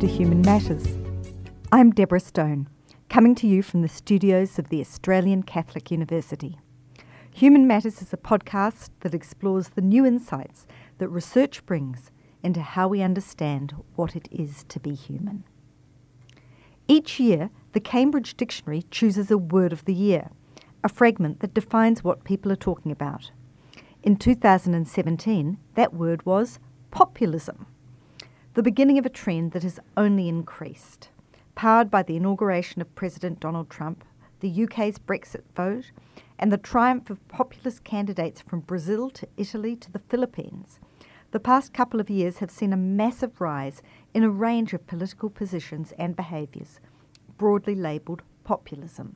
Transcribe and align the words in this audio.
to 0.00 0.06
Human 0.06 0.40
Matters. 0.40 0.96
I'm 1.70 1.90
Deborah 1.90 2.20
Stone, 2.20 2.70
coming 3.10 3.34
to 3.34 3.46
you 3.46 3.62
from 3.62 3.82
the 3.82 3.88
studios 3.88 4.58
of 4.58 4.70
the 4.70 4.80
Australian 4.80 5.42
Catholic 5.42 5.90
University. 5.90 6.58
Human 7.34 7.66
Matters 7.66 8.00
is 8.00 8.10
a 8.14 8.16
podcast 8.16 8.88
that 9.00 9.12
explores 9.12 9.68
the 9.68 9.82
new 9.82 10.06
insights 10.06 10.66
that 10.96 11.10
research 11.10 11.66
brings 11.66 12.10
into 12.42 12.62
how 12.62 12.88
we 12.88 13.02
understand 13.02 13.74
what 13.94 14.16
it 14.16 14.26
is 14.32 14.64
to 14.70 14.80
be 14.80 14.94
human. 14.94 15.44
Each 16.88 17.20
year, 17.20 17.50
the 17.72 17.80
Cambridge 17.80 18.38
Dictionary 18.38 18.86
chooses 18.90 19.30
a 19.30 19.36
word 19.36 19.70
of 19.70 19.84
the 19.84 19.92
year, 19.92 20.30
a 20.82 20.88
fragment 20.88 21.40
that 21.40 21.52
defines 21.52 22.02
what 22.02 22.24
people 22.24 22.50
are 22.50 22.56
talking 22.56 22.90
about. 22.90 23.32
In 24.02 24.16
2017, 24.16 25.58
that 25.74 25.92
word 25.92 26.24
was 26.24 26.58
populism 26.90 27.66
the 28.54 28.62
beginning 28.64 28.98
of 28.98 29.06
a 29.06 29.10
trend 29.10 29.52
that 29.52 29.62
has 29.62 29.78
only 29.96 30.28
increased. 30.28 31.08
Powered 31.54 31.90
by 31.90 32.02
the 32.02 32.16
inauguration 32.16 32.80
of 32.80 32.94
President 32.96 33.38
Donald 33.38 33.70
Trump, 33.70 34.04
the 34.40 34.64
UK's 34.64 34.98
Brexit 34.98 35.42
vote, 35.54 35.92
and 36.36 36.50
the 36.50 36.58
triumph 36.58 37.10
of 37.10 37.26
populist 37.28 37.84
candidates 37.84 38.40
from 38.40 38.60
Brazil 38.60 39.08
to 39.10 39.28
Italy 39.36 39.76
to 39.76 39.92
the 39.92 40.00
Philippines, 40.00 40.80
the 41.30 41.38
past 41.38 41.72
couple 41.72 42.00
of 42.00 42.10
years 42.10 42.38
have 42.38 42.50
seen 42.50 42.72
a 42.72 42.76
massive 42.76 43.40
rise 43.40 43.82
in 44.12 44.24
a 44.24 44.30
range 44.30 44.72
of 44.72 44.86
political 44.88 45.30
positions 45.30 45.92
and 45.96 46.16
behaviours, 46.16 46.80
broadly 47.38 47.76
labelled 47.76 48.22
populism. 48.42 49.14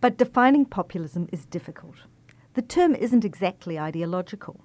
But 0.00 0.16
defining 0.16 0.64
populism 0.64 1.28
is 1.32 1.44
difficult. 1.44 1.96
The 2.54 2.62
term 2.62 2.94
isn't 2.94 3.24
exactly 3.24 3.80
ideological. 3.80 4.60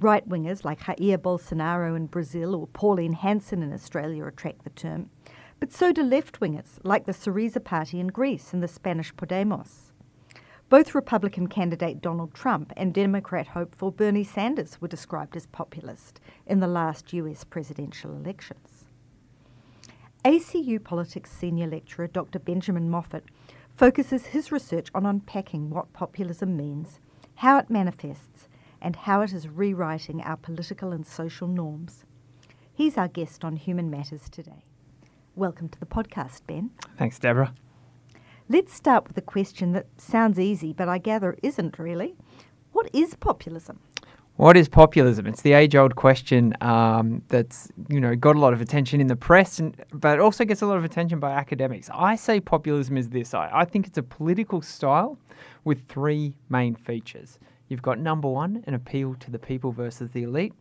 Right 0.00 0.28
wingers 0.28 0.64
like 0.64 0.80
Jair 0.80 1.18
Bolsonaro 1.18 1.96
in 1.96 2.06
Brazil 2.06 2.54
or 2.54 2.66
Pauline 2.66 3.12
Hanson 3.12 3.62
in 3.62 3.72
Australia 3.72 4.26
attract 4.26 4.64
the 4.64 4.70
term, 4.70 5.08
but 5.60 5.72
so 5.72 5.92
do 5.92 6.02
left 6.02 6.40
wingers 6.40 6.78
like 6.82 7.06
the 7.06 7.12
Syriza 7.12 7.62
party 7.62 8.00
in 8.00 8.08
Greece 8.08 8.52
and 8.52 8.62
the 8.62 8.68
Spanish 8.68 9.14
Podemos. 9.14 9.92
Both 10.68 10.96
Republican 10.96 11.46
candidate 11.46 12.00
Donald 12.00 12.34
Trump 12.34 12.72
and 12.76 12.92
Democrat 12.92 13.48
hopeful 13.48 13.92
Bernie 13.92 14.24
Sanders 14.24 14.80
were 14.80 14.88
described 14.88 15.36
as 15.36 15.46
populist 15.46 16.20
in 16.44 16.58
the 16.58 16.66
last 16.66 17.12
US 17.12 17.44
presidential 17.44 18.16
elections. 18.16 18.86
ACU 20.24 20.82
politics 20.82 21.30
senior 21.30 21.68
lecturer 21.68 22.08
Dr. 22.08 22.40
Benjamin 22.40 22.90
Moffitt 22.90 23.24
focuses 23.76 24.26
his 24.26 24.50
research 24.50 24.88
on 24.94 25.06
unpacking 25.06 25.70
what 25.70 25.92
populism 25.92 26.56
means, 26.56 26.98
how 27.36 27.58
it 27.58 27.70
manifests, 27.70 28.48
and 28.84 28.94
how 28.94 29.22
it 29.22 29.32
is 29.32 29.48
rewriting 29.48 30.20
our 30.20 30.36
political 30.36 30.92
and 30.92 31.06
social 31.06 31.48
norms. 31.48 32.04
He's 32.74 32.98
our 32.98 33.08
guest 33.08 33.42
on 33.42 33.56
Human 33.56 33.90
Matters 33.90 34.28
today. 34.28 34.66
Welcome 35.34 35.70
to 35.70 35.80
the 35.80 35.86
podcast, 35.86 36.42
Ben. 36.46 36.70
Thanks, 36.98 37.18
Deborah. 37.18 37.54
Let's 38.46 38.74
start 38.74 39.08
with 39.08 39.16
a 39.16 39.22
question 39.22 39.72
that 39.72 39.86
sounds 39.96 40.38
easy, 40.38 40.74
but 40.74 40.86
I 40.86 40.98
gather 40.98 41.38
isn't 41.42 41.78
really. 41.78 42.14
What 42.72 42.90
is 42.92 43.14
populism? 43.14 43.80
What 44.36 44.54
is 44.54 44.68
populism? 44.68 45.26
It's 45.28 45.40
the 45.40 45.54
age-old 45.54 45.94
question 45.94 46.54
um, 46.60 47.22
that's 47.28 47.70
you 47.88 48.00
know 48.00 48.14
got 48.16 48.36
a 48.36 48.38
lot 48.40 48.52
of 48.52 48.60
attention 48.60 49.00
in 49.00 49.06
the 49.06 49.16
press, 49.16 49.60
and 49.60 49.82
but 49.92 50.18
also 50.18 50.44
gets 50.44 50.60
a 50.60 50.66
lot 50.66 50.76
of 50.76 50.84
attention 50.84 51.20
by 51.20 51.30
academics. 51.30 51.88
I 51.94 52.16
say 52.16 52.40
populism 52.40 52.98
is 52.98 53.08
this. 53.08 53.32
I, 53.32 53.48
I 53.50 53.64
think 53.64 53.86
it's 53.86 53.96
a 53.96 54.02
political 54.02 54.60
style 54.60 55.18
with 55.62 55.86
three 55.86 56.34
main 56.50 56.74
features. 56.74 57.38
You've 57.68 57.82
got 57.82 57.98
number 57.98 58.28
one, 58.28 58.62
an 58.66 58.74
appeal 58.74 59.14
to 59.16 59.30
the 59.30 59.38
people 59.38 59.72
versus 59.72 60.10
the 60.10 60.24
elite. 60.24 60.52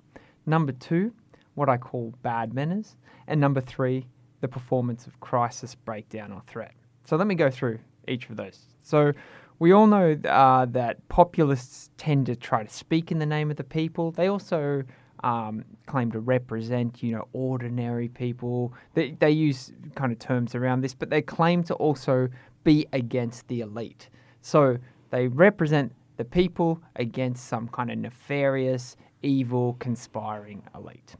Number 0.46 0.72
two, 0.72 1.14
what 1.56 1.70
I 1.70 1.78
call 1.78 2.14
bad 2.22 2.54
manners. 2.54 2.96
And 3.28 3.40
number 3.40 3.62
three, 3.62 4.08
the 4.42 4.48
performance 4.48 5.08
of 5.08 5.20
crisis, 5.20 5.76
breakdown, 5.76 6.32
or 6.32 6.42
threat. 6.48 6.74
So 7.06 7.16
let 7.16 7.28
me 7.28 7.36
go 7.36 7.50
through 7.50 7.80
each 8.08 8.30
of 8.30 8.38
those. 8.38 8.60
So 8.82 9.14
we 9.60 9.72
all 9.72 9.88
know 9.88 10.18
uh, 10.26 10.66
that 10.66 11.08
populists 11.10 11.90
tend 11.98 12.26
to 12.26 12.36
try 12.36 12.64
to 12.64 12.74
speak 12.74 13.12
in 13.12 13.20
the 13.20 13.26
name 13.26 13.52
of 13.52 13.58
the 13.58 13.64
people. 13.64 14.12
They 14.12 14.28
also 14.28 14.84
um, 15.24 15.64
claim 15.86 16.12
to 16.12 16.20
represent, 16.20 17.02
you 17.02 17.14
know, 17.14 17.28
ordinary 17.34 18.10
people. 18.10 18.74
They, 18.94 19.12
they 19.12 19.32
use 19.32 19.72
kind 19.96 20.12
of 20.12 20.20
terms 20.20 20.56
around 20.56 20.82
this, 20.82 20.94
but 20.94 21.10
they 21.10 21.22
claim 21.22 21.64
to 21.66 21.74
also 21.76 22.28
be 22.64 22.86
against 22.92 23.48
the 23.48 23.62
elite. 23.62 24.10
So 24.42 24.78
they 25.12 25.28
represent 25.28 25.94
the 26.18 26.26
people 26.26 26.82
against 26.96 27.48
some 27.48 27.68
kind 27.68 27.92
of 27.92 27.98
nefarious, 27.98 28.96
evil, 29.22 29.76
conspiring 29.80 30.64
elite. 30.76 31.16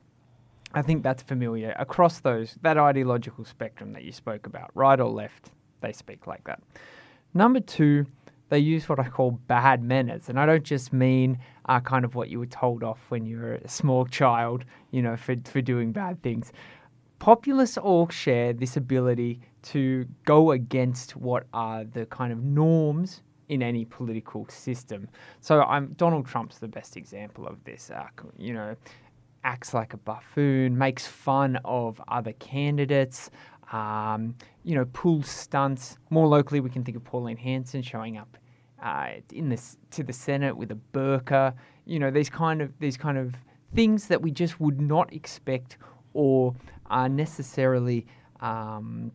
I 0.74 0.82
think 0.82 1.04
that's 1.04 1.22
familiar 1.22 1.76
across 1.78 2.20
those 2.20 2.58
that 2.62 2.78
ideological 2.78 3.46
spectrum 3.46 3.94
that 3.94 4.04
you 4.04 4.12
spoke 4.12 4.48
about, 4.48 4.72
right 4.74 5.00
or 5.00 5.10
left, 5.10 5.52
they 5.82 5.94
speak 5.94 6.26
like 6.26 6.44
that. 6.46 6.62
Number 7.34 7.60
two, 7.60 8.06
they 8.50 8.60
use 8.60 8.90
what 8.90 9.00
I 9.00 9.08
call 9.08 9.32
bad 9.32 9.84
manners, 9.84 10.30
and 10.30 10.40
I 10.40 10.46
don't 10.46 10.64
just 10.64 10.92
mean 10.92 11.40
uh, 11.66 11.80
kind 11.80 12.06
of 12.06 12.16
what 12.16 12.30
you 12.30 12.40
were 12.40 12.46
told 12.48 12.84
off 12.84 13.00
when 13.10 13.26
you 13.26 13.38
were 13.38 13.56
a 13.56 13.70
small 13.70 14.06
child, 14.22 14.66
you 14.92 15.02
know, 15.02 15.16
for 15.16 15.36
for 15.46 15.62
doing 15.62 15.92
bad 15.92 16.22
things. 16.24 16.52
Populists 17.20 17.78
all 17.78 18.10
share 18.10 18.52
this 18.52 18.76
ability 18.76 19.40
to 19.62 20.06
go 20.26 20.52
against 20.52 21.16
what 21.16 21.46
are 21.54 21.86
the 21.86 22.06
kind 22.08 22.34
of 22.34 22.44
norms 22.44 23.22
in 23.50 23.62
any 23.62 23.86
political 23.86 24.48
system. 24.50 25.08
So 25.42 25.62
I'm 25.64 25.94
Donald 25.94 26.26
Trump's 26.26 26.60
the 26.60 26.68
best 26.68 26.98
example 26.98 27.48
of 27.48 27.64
this. 27.64 27.92
Uh, 27.92 28.08
you 28.38 28.54
know, 28.54 28.76
acts 29.44 29.74
like 29.74 29.94
a 29.94 29.98
buffoon, 29.98 30.78
makes 30.78 31.06
fun 31.06 31.60
of 31.66 32.02
other 32.08 32.34
candidates. 32.34 33.30
Um, 33.72 34.36
you 34.64 34.76
know, 34.76 34.86
pulls 34.94 35.30
stunts. 35.30 35.98
More 36.10 36.28
locally, 36.28 36.60
we 36.60 36.70
can 36.70 36.84
think 36.84 36.96
of 36.96 37.04
Pauline 37.04 37.38
Hanson 37.38 37.82
showing 37.82 38.18
up 38.18 38.38
uh, 38.82 39.14
in 39.32 39.50
this 39.50 39.78
to 39.92 40.04
the 40.04 40.14
Senate 40.14 40.56
with 40.56 40.72
a 40.72 40.80
burqa. 40.94 41.54
You 41.86 42.00
know, 42.00 42.12
these 42.12 42.30
kind 42.30 42.62
of 42.62 42.72
these 42.80 42.98
kind 42.98 43.18
of 43.18 43.34
things 43.74 44.08
that 44.08 44.22
we 44.22 44.32
just 44.32 44.60
would 44.60 44.80
not 44.80 45.12
expect 45.14 45.78
or 46.14 46.54
are 46.88 47.10
necessarily 47.10 48.06
um, 48.40 49.12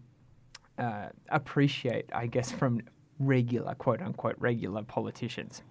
uh, 0.78 1.08
appreciate, 1.30 2.06
I 2.12 2.26
guess, 2.26 2.50
from 2.50 2.80
regular, 3.18 3.74
quote 3.74 4.00
unquote, 4.00 4.36
regular 4.38 4.82
politicians. 4.82 5.62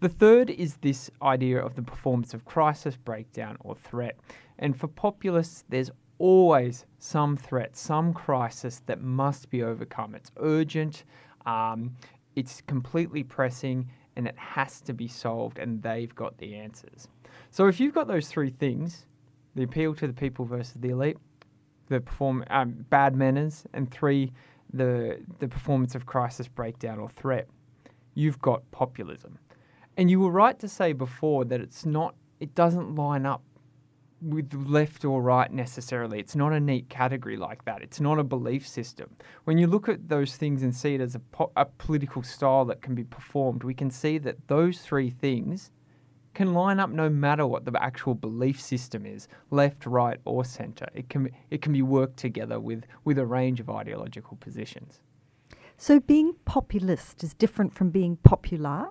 The 0.00 0.08
third 0.08 0.50
is 0.50 0.76
this 0.78 1.10
idea 1.22 1.62
of 1.64 1.74
the 1.74 1.82
performance 1.82 2.32
of 2.32 2.44
crisis, 2.44 2.96
breakdown, 2.96 3.56
or 3.60 3.74
threat. 3.74 4.16
And 4.58 4.78
for 4.78 4.88
populists, 4.88 5.64
there's 5.68 5.90
always 6.18 6.86
some 6.98 7.36
threat, 7.36 7.76
some 7.76 8.12
crisis 8.14 8.82
that 8.86 9.00
must 9.02 9.50
be 9.50 9.62
overcome. 9.62 10.14
It's 10.14 10.30
urgent, 10.38 11.04
um, 11.46 11.96
it's 12.36 12.60
completely 12.62 13.22
pressing, 13.22 13.90
and 14.16 14.26
it 14.26 14.38
has 14.38 14.80
to 14.82 14.92
be 14.92 15.08
solved, 15.08 15.58
and 15.58 15.82
they've 15.82 16.14
got 16.14 16.36
the 16.38 16.54
answers. 16.54 17.08
So 17.50 17.66
if 17.66 17.80
you've 17.80 17.94
got 17.94 18.06
those 18.06 18.28
three 18.28 18.50
things 18.50 19.06
the 19.54 19.64
appeal 19.64 19.94
to 19.94 20.06
the 20.06 20.12
people 20.12 20.44
versus 20.44 20.74
the 20.78 20.90
elite, 20.90 21.16
the 21.88 22.00
perform 22.00 22.44
um, 22.50 22.86
bad 22.88 23.16
manners, 23.16 23.64
and 23.72 23.90
three, 23.90 24.32
the 24.72 25.20
the 25.38 25.48
performance 25.48 25.94
of 25.94 26.06
crisis 26.06 26.48
breakdown 26.48 26.98
or 26.98 27.08
threat, 27.08 27.48
you've 28.14 28.40
got 28.40 28.68
populism. 28.70 29.38
And 29.96 30.10
you 30.10 30.20
were 30.20 30.30
right 30.30 30.58
to 30.58 30.68
say 30.68 30.92
before 30.92 31.44
that 31.46 31.60
it's 31.60 31.84
not 31.84 32.14
it 32.38 32.54
doesn't 32.54 32.94
line 32.94 33.26
up 33.26 33.42
with 34.22 34.52
left 34.52 35.04
or 35.04 35.22
right 35.22 35.50
necessarily. 35.50 36.20
It's 36.20 36.36
not 36.36 36.52
a 36.52 36.60
neat 36.60 36.88
category 36.88 37.36
like 37.36 37.64
that. 37.64 37.82
It's 37.82 38.00
not 38.00 38.18
a 38.18 38.24
belief 38.24 38.66
system. 38.66 39.10
When 39.44 39.56
you 39.56 39.66
look 39.66 39.88
at 39.88 40.08
those 40.08 40.36
things 40.36 40.62
and 40.62 40.74
see 40.74 40.94
it 40.94 41.00
as 41.00 41.14
a, 41.14 41.20
po- 41.20 41.52
a 41.56 41.64
political 41.64 42.22
style 42.22 42.64
that 42.66 42.82
can 42.82 42.94
be 42.94 43.04
performed, 43.04 43.64
we 43.64 43.74
can 43.74 43.90
see 43.90 44.18
that 44.18 44.36
those 44.46 44.80
three 44.80 45.10
things 45.10 45.70
can 46.34 46.54
line 46.54 46.78
up 46.78 46.90
no 46.90 47.08
matter 47.08 47.46
what 47.46 47.64
the 47.64 47.82
actual 47.82 48.14
belief 48.14 48.60
system 48.60 49.04
is, 49.04 49.28
left, 49.50 49.86
right, 49.86 50.18
or 50.24 50.44
centre. 50.44 50.86
It 50.94 51.08
can 51.08 51.30
it 51.50 51.62
can 51.62 51.72
be 51.72 51.82
worked 51.82 52.16
together 52.16 52.60
with 52.60 52.84
with 53.04 53.18
a 53.18 53.26
range 53.26 53.60
of 53.60 53.68
ideological 53.68 54.36
positions. 54.36 55.00
So 55.76 55.98
being 55.98 56.34
populist 56.44 57.24
is 57.24 57.34
different 57.34 57.72
from 57.72 57.90
being 57.90 58.16
popular. 58.16 58.88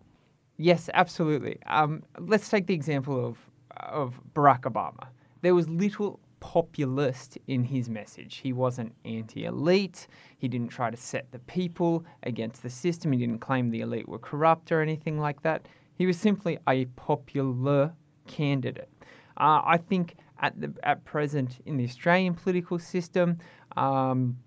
Yes, 0.57 0.89
absolutely. 0.93 1.59
Um, 1.67 2.03
let's 2.17 2.49
take 2.49 2.67
the 2.67 2.73
example 2.73 3.25
of 3.25 3.37
of 3.77 4.19
Barack 4.33 4.61
Obama. 4.61 5.07
There 5.41 5.55
was 5.55 5.69
little 5.69 6.19
populist 6.39 7.37
in 7.47 7.63
his 7.63 7.89
message. 7.89 8.37
He 8.37 8.53
wasn't 8.53 8.93
anti 9.05 9.45
elite. 9.45 10.07
He 10.37 10.47
didn't 10.47 10.69
try 10.69 10.89
to 10.89 10.97
set 10.97 11.31
the 11.31 11.39
people 11.39 12.05
against 12.23 12.63
the 12.63 12.69
system. 12.69 13.11
He 13.11 13.19
didn't 13.19 13.39
claim 13.39 13.69
the 13.69 13.81
elite 13.81 14.07
were 14.07 14.19
corrupt 14.19 14.71
or 14.71 14.81
anything 14.81 15.19
like 15.19 15.41
that. 15.43 15.67
He 15.99 16.05
was 16.05 16.17
simply 16.17 16.57
a 16.65 16.85
popular 16.85 17.93
candidate. 18.25 18.89
Uh, 19.35 19.61
I 19.65 19.77
think 19.77 20.15
at 20.39 20.59
the 20.59 20.73
at 20.83 21.03
present 21.03 21.59
in 21.65 21.75
the 21.75 21.83
Australian 21.83 22.35
political 22.35 22.79
system, 22.79 23.35
um, 23.75 24.37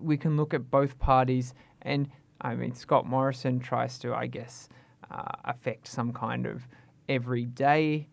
we 0.00 0.16
can 0.16 0.36
look 0.36 0.54
at 0.54 0.70
both 0.70 0.96
parties, 1.00 1.54
and 1.82 2.08
I 2.40 2.54
mean 2.54 2.72
Scott 2.72 3.04
Morrison 3.04 3.58
tries 3.58 3.98
to, 3.98 4.14
I 4.14 4.28
guess, 4.28 4.68
uh, 5.10 5.32
affect 5.44 5.88
some 5.88 6.12
kind 6.12 6.46
of 6.46 6.68
everyday 7.08 8.06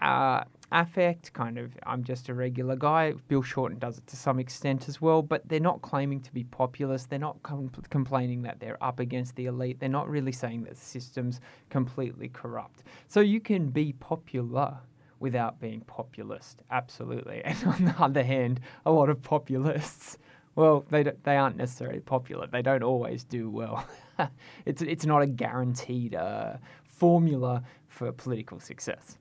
uh, 0.00 0.44
affect, 0.80 1.32
kind 1.32 1.58
of, 1.58 1.72
I'm 1.86 2.02
just 2.04 2.28
a 2.28 2.34
regular 2.34 2.76
guy. 2.76 3.12
Bill 3.28 3.42
Shorten 3.42 3.78
does 3.78 3.98
it 3.98 4.06
to 4.08 4.16
some 4.16 4.38
extent 4.38 4.88
as 4.88 5.00
well, 5.00 5.22
but 5.22 5.48
they're 5.48 5.60
not 5.60 5.82
claiming 5.82 6.20
to 6.20 6.32
be 6.32 6.44
populist. 6.44 7.10
They're 7.10 7.18
not 7.18 7.42
com- 7.42 7.70
complaining 7.90 8.42
that 8.42 8.60
they're 8.60 8.82
up 8.82 9.00
against 9.00 9.36
the 9.36 9.46
elite. 9.46 9.78
They're 9.78 9.88
not 9.88 10.08
really 10.08 10.32
saying 10.32 10.64
that 10.64 10.74
the 10.74 10.80
system's 10.80 11.40
completely 11.70 12.28
corrupt. 12.28 12.82
So 13.08 13.20
you 13.20 13.40
can 13.40 13.68
be 13.68 13.92
popular 13.94 14.76
without 15.20 15.60
being 15.60 15.80
populist, 15.82 16.62
absolutely. 16.70 17.42
And 17.44 17.64
on 17.66 17.84
the 17.84 17.94
other 18.02 18.24
hand, 18.24 18.60
a 18.84 18.90
lot 18.90 19.08
of 19.08 19.22
populists, 19.22 20.18
well, 20.56 20.84
they, 20.90 21.02
they 21.02 21.36
aren't 21.36 21.56
necessarily 21.56 22.00
popular. 22.00 22.46
They 22.46 22.62
don't 22.62 22.82
always 22.82 23.24
do 23.24 23.48
well. 23.48 23.86
it's, 24.66 24.82
it's 24.82 25.06
not 25.06 25.22
a 25.22 25.26
guaranteed 25.26 26.14
uh, 26.14 26.54
formula 26.84 27.62
for 27.88 28.10
political 28.12 28.60
success. 28.60 29.18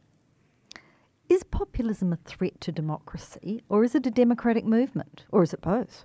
Is 1.53 1.57
populism 1.59 2.11
a 2.11 2.15
threat 2.25 2.59
to 2.61 2.71
democracy, 2.71 3.61
or 3.69 3.83
is 3.83 3.93
it 3.93 4.07
a 4.07 4.11
democratic 4.11 4.65
movement, 4.65 5.25
or 5.31 5.43
is 5.43 5.53
it 5.53 5.61
both? 5.61 6.03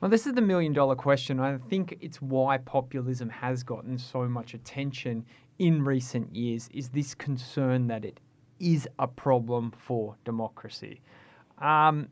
Well, 0.00 0.10
this 0.10 0.26
is 0.26 0.34
the 0.34 0.42
million 0.42 0.74
dollar 0.74 0.94
question. 0.94 1.40
I 1.40 1.56
think 1.56 1.96
it's 2.02 2.20
why 2.20 2.58
populism 2.58 3.30
has 3.30 3.62
gotten 3.62 3.96
so 3.96 4.28
much 4.28 4.52
attention 4.52 5.24
in 5.58 5.82
recent 5.82 6.36
years 6.36 6.68
is 6.74 6.90
this 6.90 7.14
concern 7.14 7.86
that 7.86 8.04
it 8.04 8.20
is 8.58 8.86
a 8.98 9.08
problem 9.08 9.72
for 9.74 10.16
democracy. 10.26 11.00
Um, 11.58 12.08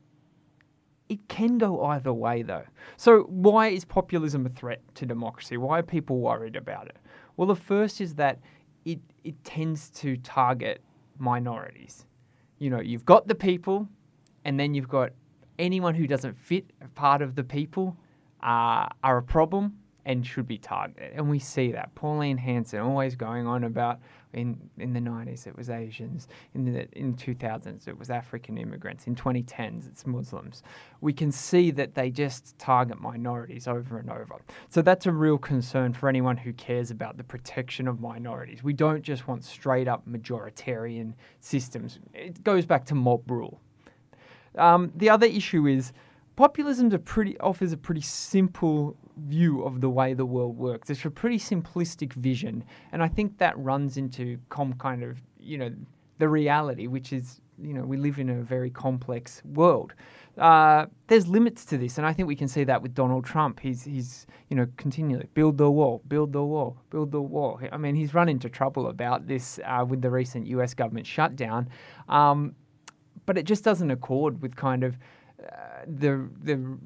it 1.11 1.29
can 1.29 1.59
go 1.59 1.85
either 1.85 2.15
way, 2.15 2.41
though. 2.41 2.65
So, 2.97 3.25
why 3.25 3.69
is 3.69 3.85
populism 3.85 4.47
a 4.47 4.49
threat 4.49 4.81
to 4.95 5.05
democracy? 5.05 5.59
Why 5.59 5.81
are 5.81 5.83
people 5.83 6.21
worried 6.21 6.57
about 6.57 6.87
it? 6.87 6.97
Well, 7.37 7.49
the 7.49 7.57
first 7.57 8.01
is 8.01 8.15
that 8.15 8.39
it, 8.87 9.01
it 9.25 9.45
tends 9.45 9.91
to 10.01 10.17
target 10.17 10.83
minorities 11.19 12.07
you 12.59 12.71
know, 12.71 12.81
you've 12.81 13.05
got 13.05 13.29
the 13.29 13.35
people, 13.35 13.89
and 14.45 14.59
then 14.59 14.75
you've 14.75 14.89
got 14.89 15.13
anyone 15.59 15.95
who 15.95 16.07
doesn't 16.07 16.39
fit 16.39 16.71
part 16.95 17.23
of 17.23 17.35
the 17.35 17.45
people 17.45 17.97
uh, 18.43 18.87
are 19.03 19.19
a 19.19 19.23
problem 19.23 19.77
and 20.05 20.27
should 20.27 20.47
be 20.47 20.59
targeted. 20.59 21.13
And 21.15 21.29
we 21.29 21.39
see 21.39 21.73
that. 21.73 21.95
Pauline 21.95 22.39
Hanson 22.39 22.81
always 22.81 23.15
going 23.15 23.47
on 23.47 23.65
about 23.65 24.01
in 24.33 24.59
in 24.79 24.93
the 24.93 25.01
90s 25.01 25.47
it 25.47 25.57
was 25.57 25.71
Asians, 25.71 26.29
in 26.55 26.65
the 26.65 26.89
in 26.99 27.15
2000s 27.15 27.89
it 27.89 27.99
was 27.99 28.11
African 28.11 28.59
immigrants, 28.59 29.07
in 29.07 29.15
2010s 29.15 29.89
it's 29.89 30.07
Muslims. 30.07 30.63
We 31.01 31.13
can 31.13 31.33
see 31.33 31.71
that 31.73 31.95
they 31.95 32.11
just 32.11 32.59
target 32.59 33.01
minorities 33.01 33.67
over 33.67 33.99
and 33.99 34.11
over. 34.11 34.37
So 34.69 34.83
that's 34.83 35.07
a 35.07 35.13
real 35.13 35.39
concern 35.39 35.93
for 35.93 36.09
anyone 36.09 36.37
who 36.37 36.53
cares 36.53 36.91
about 36.91 37.17
the 37.17 37.25
protection 37.25 37.89
of 37.89 38.01
minorities. 38.01 38.63
We 38.63 38.73
don't 38.73 39.03
just 39.03 39.29
want 39.29 39.45
straight 39.45 39.89
up 39.89 40.07
majoritarian 40.09 41.15
systems. 41.41 41.99
It 42.15 42.43
goes 42.45 42.67
back 42.67 42.85
to 42.87 42.95
mob 42.95 43.31
rule. 43.31 43.61
Um, 44.57 44.93
the 44.97 45.11
other 45.11 45.27
issue 45.27 45.67
is 45.67 45.93
populism 46.39 46.89
offers 47.41 47.73
a 47.73 47.77
pretty 47.77 48.01
simple 48.01 48.97
view 49.17 49.65
of 49.65 49.81
the 49.81 49.91
way 49.91 50.15
the 50.15 50.25
world 50.25 50.57
works. 50.57 50.89
It's 50.89 51.05
a 51.05 51.11
pretty 51.11 51.41
simplistic 51.41 52.13
vision, 52.13 52.63
and 52.93 53.03
I 53.03 53.09
think 53.09 53.39
that 53.39 53.59
runs 53.59 53.97
into 53.97 54.39
com 54.49 54.75
kind 54.75 55.03
of 55.03 55.21
you 55.41 55.59
know 55.59 55.73
the 56.19 56.29
reality, 56.29 56.87
which 56.87 57.13
is 57.13 57.41
you 57.61 57.75
know 57.75 57.83
we 57.83 57.97
live 57.97 58.21
in 58.21 58.31
a 58.31 58.41
very 58.41 58.71
complex 58.71 59.43
world. 59.47 59.95
Uh, 60.37 60.87
there's 61.09 61.27
limits 61.27 61.65
to 61.65 61.77
this, 61.77 61.99
and 61.99 62.07
I 62.07 62.13
think 62.13 62.29
we 62.29 62.37
can 62.37 62.47
see 62.47 62.63
that 62.63 62.81
with 62.83 62.95
Donald 62.95 63.25
Trump. 63.25 63.59
He's 63.59 63.83
he's 63.83 64.29
you 64.49 64.57
know 64.57 64.69
continually 64.77 65.29
build 65.35 65.59
the 65.59 65.69
wall, 65.69 66.03
build 66.07 66.33
the 66.33 66.45
wall, 66.45 66.77
build 66.91 67.11
the 67.11 67.21
wall. 67.21 67.61
I 67.73 67.77
mean, 67.79 67.97
he's 67.97 68.15
run 68.15 68.29
into 68.29 68.49
trouble 68.49 68.87
about 68.87 69.27
this 69.27 69.59
uh, 69.65 69.85
with 69.89 70.03
the 70.03 70.11
recent 70.11 70.47
U.S. 70.47 70.73
government 70.73 71.05
shutdown, 71.05 71.69
um, 72.09 72.55
but 73.27 73.37
it 73.37 73.45
just 73.45 73.65
doesn't 73.65 73.91
accord 73.91 74.41
with 74.41 74.55
kind 74.55 74.85
of 74.85 74.97
the 75.87 76.29
the 76.43 76.79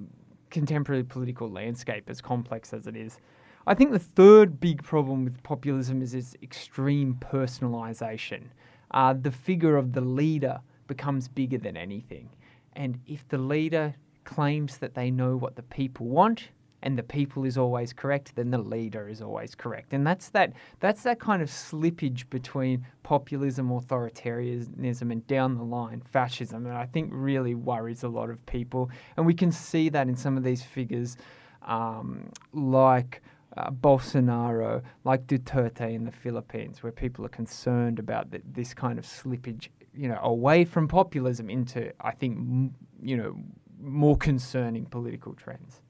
contemporary 0.50 1.04
political 1.04 1.50
landscape, 1.50 2.04
as 2.08 2.20
complex 2.20 2.72
as 2.72 2.87
it 2.87 2.96
is. 2.96 3.19
I 3.66 3.75
think 3.75 3.93
the 3.93 3.99
third 3.99 4.60
big 4.60 4.82
problem 4.82 5.25
with 5.25 5.43
populism 5.43 6.02
is 6.02 6.14
its 6.14 6.37
extreme 6.43 7.16
personalisation. 7.20 8.49
Uh, 8.90 9.14
the 9.14 9.31
figure 9.31 9.76
of 9.76 9.93
the 9.93 10.00
leader 10.00 10.60
becomes 10.88 11.28
bigger 11.28 11.58
than 11.58 11.76
anything. 11.76 12.28
And 12.75 12.99
if 13.06 13.26
the 13.28 13.38
leader 13.38 13.94
claims 14.25 14.78
that 14.78 14.94
they 14.94 15.10
know 15.10 15.37
what 15.37 15.56
the 15.56 15.62
people 15.62 16.06
want, 16.06 16.49
and 16.82 16.99
the 16.99 17.02
people 17.02 17.44
is 17.44 17.56
always 17.56 17.93
correct, 17.93 18.34
then 18.34 18.50
the 18.50 18.58
leader 18.58 19.08
is 19.08 19.23
always 19.23 19.55
correct. 19.55 19.93
And 19.93 20.06
that's 20.06 20.31
that 20.31 20.52
that's 20.81 21.02
that 21.02 21.19
kind 21.20 21.43
of 21.43 21.49
slippage 21.49 22.29
between 22.31 22.87
populism, 23.02 23.69
authoritarianism, 23.69 25.12
and 25.12 25.26
down 25.26 25.56
the 25.56 25.64
line 25.64 26.00
fascism. 26.00 26.67
And 26.67 26.76
I 26.76 26.87
think 26.87 27.11
really 27.12 27.55
worries 27.55 28.02
a 28.02 28.08
lot 28.08 28.31
of 28.31 28.44
people. 28.46 28.90
And 29.17 29.26
we 29.26 29.34
can 29.34 29.52
see 29.52 29.88
that 29.90 30.08
in 30.08 30.17
some 30.17 30.37
of 30.37 30.44
these 30.44 30.62
figures, 30.62 31.17
um, 31.62 32.31
like. 32.52 33.23
Uh, 33.55 33.70
Bolsonaro, 33.70 34.81
like 35.05 35.26
Duterte 35.26 35.94
in 35.94 36.05
the 36.06 36.11
Philippines, 36.11 36.82
where 36.82 36.90
people 36.90 37.26
are 37.26 37.28
concerned 37.28 37.99
about 37.99 38.31
the, 38.31 38.40
this 38.50 38.73
kind 38.73 38.99
of 38.99 39.05
slippage, 39.05 39.69
you 39.94 40.08
know, 40.08 40.19
away 40.23 40.64
from 40.64 40.88
populism 40.88 41.50
into, 41.50 41.93
I 42.00 42.12
think, 42.12 42.38
m- 42.38 42.75
you 43.02 43.14
know, 43.14 43.37
more 43.78 44.17
concerning 44.17 44.87
political 44.87 45.35
trends. 45.35 45.82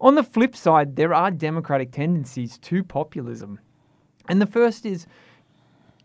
On 0.00 0.14
the 0.14 0.22
flip 0.22 0.54
side, 0.54 0.94
there 0.96 1.12
are 1.12 1.30
democratic 1.30 1.90
tendencies 1.90 2.56
to 2.58 2.84
populism. 2.84 3.58
And 4.28 4.40
the 4.40 4.46
first 4.46 4.86
is 4.86 5.06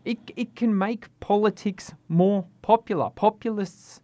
it, 0.04 0.18
it 0.36 0.56
can 0.56 0.76
make 0.76 1.08
politics 1.20 1.94
more 2.08 2.44
popular. 2.62 3.10
Populists 3.10 4.00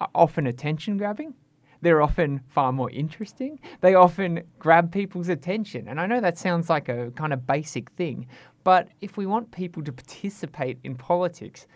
are 0.00 0.10
often 0.14 0.46
attention 0.46 0.98
grabbing. 0.98 1.34
They're 1.82 2.02
often 2.02 2.40
far 2.48 2.72
more 2.72 2.90
interesting. 2.90 3.58
They 3.80 3.94
often 3.94 4.42
grab 4.58 4.92
people's 4.92 5.28
attention. 5.28 5.88
And 5.88 6.00
I 6.00 6.06
know 6.06 6.20
that 6.20 6.36
sounds 6.36 6.68
like 6.68 6.88
a 6.88 7.10
kind 7.12 7.32
of 7.32 7.46
basic 7.46 7.90
thing, 7.92 8.26
but 8.64 8.88
if 9.00 9.16
we 9.16 9.26
want 9.26 9.50
people 9.50 9.82
to 9.84 9.92
participate 9.92 10.78
in 10.84 10.94
politics, 10.96 11.66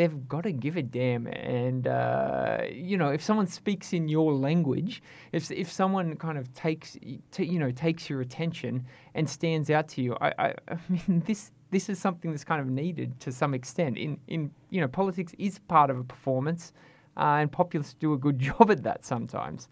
they've 0.00 0.28
got 0.28 0.44
to 0.44 0.52
give 0.52 0.78
a 0.78 0.82
damn. 0.82 1.26
And 1.26 1.86
uh, 1.86 2.62
you 2.72 2.96
know, 2.96 3.10
if 3.10 3.22
someone 3.22 3.46
speaks 3.46 3.92
in 3.92 4.08
your 4.08 4.32
language, 4.32 5.02
if 5.32 5.50
if 5.50 5.70
someone 5.70 6.16
kind 6.16 6.38
of 6.38 6.52
takes 6.54 6.96
t- 7.30 7.44
you 7.44 7.58
know 7.58 7.70
takes 7.70 8.08
your 8.08 8.22
attention 8.22 8.86
and 9.14 9.28
stands 9.28 9.68
out 9.68 9.88
to 9.88 10.02
you, 10.02 10.16
I, 10.22 10.32
I, 10.38 10.54
I 10.68 10.78
mean 10.88 11.22
this 11.26 11.52
this 11.70 11.90
is 11.90 11.98
something 11.98 12.30
that's 12.30 12.44
kind 12.44 12.62
of 12.62 12.68
needed 12.68 13.20
to 13.20 13.30
some 13.30 13.52
extent. 13.52 13.98
In 13.98 14.18
in 14.26 14.50
you 14.70 14.80
know, 14.80 14.88
politics 14.88 15.34
is 15.38 15.58
part 15.58 15.90
of 15.90 15.98
a 15.98 16.04
performance, 16.04 16.72
uh, 17.18 17.40
and 17.40 17.52
populists 17.52 17.94
do 17.94 18.14
a 18.14 18.18
good 18.18 18.38
job 18.48 18.70
at 18.70 18.82
that 18.84 19.04
sometimes. 19.04 19.68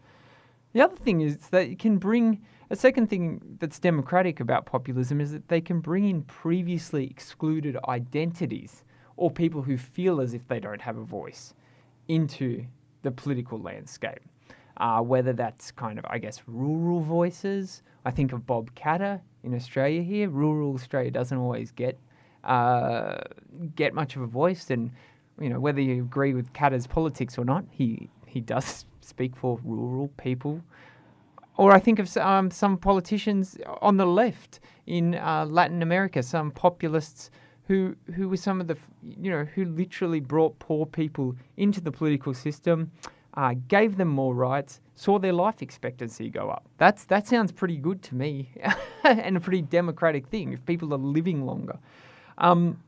The 0.74 0.82
other 0.82 0.96
thing 0.96 1.22
is 1.22 1.38
that 1.48 1.62
it 1.62 1.78
can 1.78 1.96
bring 1.96 2.42
a 2.70 2.76
second 2.76 3.08
thing 3.08 3.40
that's 3.58 3.78
democratic 3.78 4.40
about 4.40 4.66
populism 4.66 5.22
is 5.22 5.32
that 5.32 5.48
they 5.48 5.62
can 5.62 5.80
bring 5.80 6.04
in 6.04 6.22
previously 6.24 7.06
excluded 7.06 7.78
identities 7.88 8.84
or 9.18 9.30
people 9.30 9.62
who 9.62 9.76
feel 9.76 10.20
as 10.20 10.32
if 10.32 10.46
they 10.48 10.60
don't 10.60 10.80
have 10.80 10.96
a 10.96 11.02
voice 11.02 11.52
into 12.06 12.64
the 13.02 13.10
political 13.10 13.60
landscape. 13.60 14.20
Uh, 14.78 15.00
whether 15.00 15.32
that's 15.32 15.72
kind 15.72 15.98
of, 15.98 16.06
I 16.08 16.18
guess, 16.18 16.40
rural 16.46 17.00
voices. 17.00 17.82
I 18.04 18.12
think 18.12 18.32
of 18.32 18.46
Bob 18.46 18.72
Katter 18.76 19.20
in 19.42 19.52
Australia 19.52 20.02
here. 20.02 20.28
Rural 20.28 20.72
Australia 20.72 21.10
doesn't 21.10 21.36
always 21.36 21.72
get 21.72 21.98
uh, 22.44 23.18
get 23.74 23.92
much 23.92 24.14
of 24.14 24.22
a 24.22 24.26
voice, 24.26 24.70
and 24.70 24.92
you 25.40 25.48
know 25.48 25.58
whether 25.58 25.80
you 25.80 26.02
agree 26.02 26.32
with 26.32 26.52
Katter's 26.52 26.86
politics 26.86 27.36
or 27.36 27.44
not, 27.44 27.64
he 27.70 28.08
he 28.24 28.40
does 28.40 28.86
speak 29.00 29.34
for 29.34 29.58
rural 29.64 30.08
people. 30.16 30.62
Or 31.56 31.72
I 31.72 31.80
think 31.80 31.98
of 31.98 32.16
um, 32.16 32.52
some 32.52 32.78
politicians 32.78 33.58
on 33.82 33.96
the 33.96 34.06
left 34.06 34.60
in 34.86 35.16
uh, 35.16 35.44
Latin 35.44 35.82
America, 35.82 36.22
some 36.22 36.52
populists 36.52 37.32
who 37.68 37.94
who 38.14 38.28
were 38.28 38.36
some 38.36 38.60
of 38.60 38.66
the 38.66 38.76
you 39.02 39.30
know 39.30 39.44
who 39.44 39.64
literally 39.64 40.20
brought 40.20 40.58
poor 40.58 40.86
people 40.86 41.36
into 41.56 41.80
the 41.80 41.92
political 41.92 42.34
system, 42.34 42.90
uh, 43.34 43.54
gave 43.68 43.98
them 43.98 44.08
more 44.08 44.34
rights, 44.34 44.80
saw 44.94 45.18
their 45.18 45.34
life 45.34 45.62
expectancy 45.62 46.30
go 46.30 46.48
up. 46.48 46.66
That's 46.78 47.04
that 47.04 47.28
sounds 47.28 47.52
pretty 47.52 47.76
good 47.76 48.02
to 48.04 48.14
me, 48.14 48.50
and 49.04 49.36
a 49.36 49.40
pretty 49.40 49.62
democratic 49.62 50.26
thing 50.28 50.52
if 50.52 50.64
people 50.64 50.92
are 50.94 50.98
living 50.98 51.44
longer. 51.44 51.78
Um, 52.38 52.82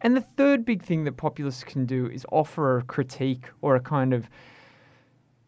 and 0.00 0.16
the 0.16 0.20
third 0.20 0.64
big 0.64 0.82
thing 0.82 1.04
that 1.04 1.16
populists 1.16 1.64
can 1.64 1.86
do 1.86 2.06
is 2.06 2.26
offer 2.30 2.78
a 2.78 2.82
critique 2.82 3.46
or 3.62 3.76
a 3.76 3.80
kind 3.80 4.12
of 4.12 4.28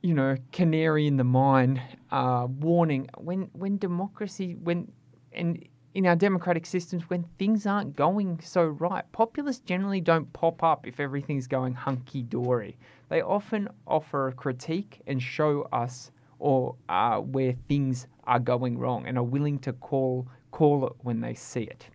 you 0.03 0.15
know 0.15 0.37
canary 0.53 1.09
in 1.09 1.17
the 1.17 1.25
mine 1.25 1.83
uh, 2.13 2.47
warning 2.49 3.09
when 3.19 3.51
when 3.55 3.77
democracy 3.77 4.55
when 4.63 4.93
and 5.33 5.69
in 5.99 6.07
our 6.07 6.15
democratic 6.15 6.65
systems 6.65 7.11
when 7.11 7.25
things 7.41 7.67
aren't 7.67 7.97
going 7.97 8.39
so 8.41 8.65
right. 8.65 9.03
Populists 9.11 9.59
generally 9.59 10.01
don't 10.01 10.33
pop 10.33 10.63
up 10.63 10.87
if 10.87 11.01
everything's 11.01 11.49
going 11.49 11.75
hunky 11.75 12.23
dory. 12.23 12.79
They 13.09 13.21
often 13.21 13.69
offer 13.85 14.29
a 14.29 14.33
critique 14.33 15.03
and 15.09 15.21
show 15.21 15.63
us 15.73 16.13
or 16.39 16.77
uh, 16.89 17.19
where 17.19 17.57
things 17.67 18.07
are 18.29 18.39
going 18.39 18.79
wrong 18.79 19.09
and 19.09 19.19
are 19.19 19.25
willing 19.25 19.59
to 19.59 19.73
call 19.73 20.29
call 20.53 20.87
it 20.87 20.93
when 21.01 21.21
they 21.21 21.35
see 21.35 21.63
it. 21.63 21.89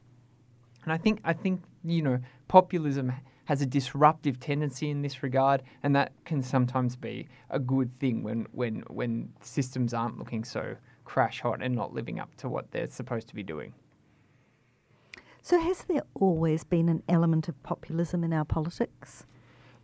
And 0.84 0.92
I 0.92 0.98
think 0.98 1.22
I 1.24 1.32
think 1.32 1.64
you 1.86 2.02
know 2.02 2.20
populism 2.50 3.14
has 3.46 3.62
a 3.62 3.66
disruptive 3.66 4.38
tendency 4.38 4.90
in 4.90 5.02
this 5.02 5.24
regard, 5.24 5.64
and 5.82 5.96
that 5.96 6.12
can 6.26 6.44
sometimes 6.44 6.98
be 6.98 7.30
a 7.50 7.58
good 7.58 7.90
thing 8.02 8.22
when 8.22 8.48
when 8.52 8.84
when 8.88 9.32
systems 9.40 9.94
aren't 9.94 10.20
looking 10.20 10.44
so 10.44 10.76
crash 11.06 11.40
hot 11.40 11.64
and 11.64 11.74
not 11.74 11.94
living 11.94 12.20
up 12.20 12.36
to 12.36 12.50
what 12.50 12.70
they're 12.72 12.88
supposed 12.88 13.30
to 13.30 13.36
be 13.36 13.44
doing. 13.44 13.74
So, 15.46 15.60
has 15.60 15.84
there 15.84 16.04
always 16.14 16.64
been 16.64 16.88
an 16.88 17.04
element 17.10 17.50
of 17.50 17.62
populism 17.64 18.24
in 18.24 18.32
our 18.32 18.46
politics? 18.46 19.26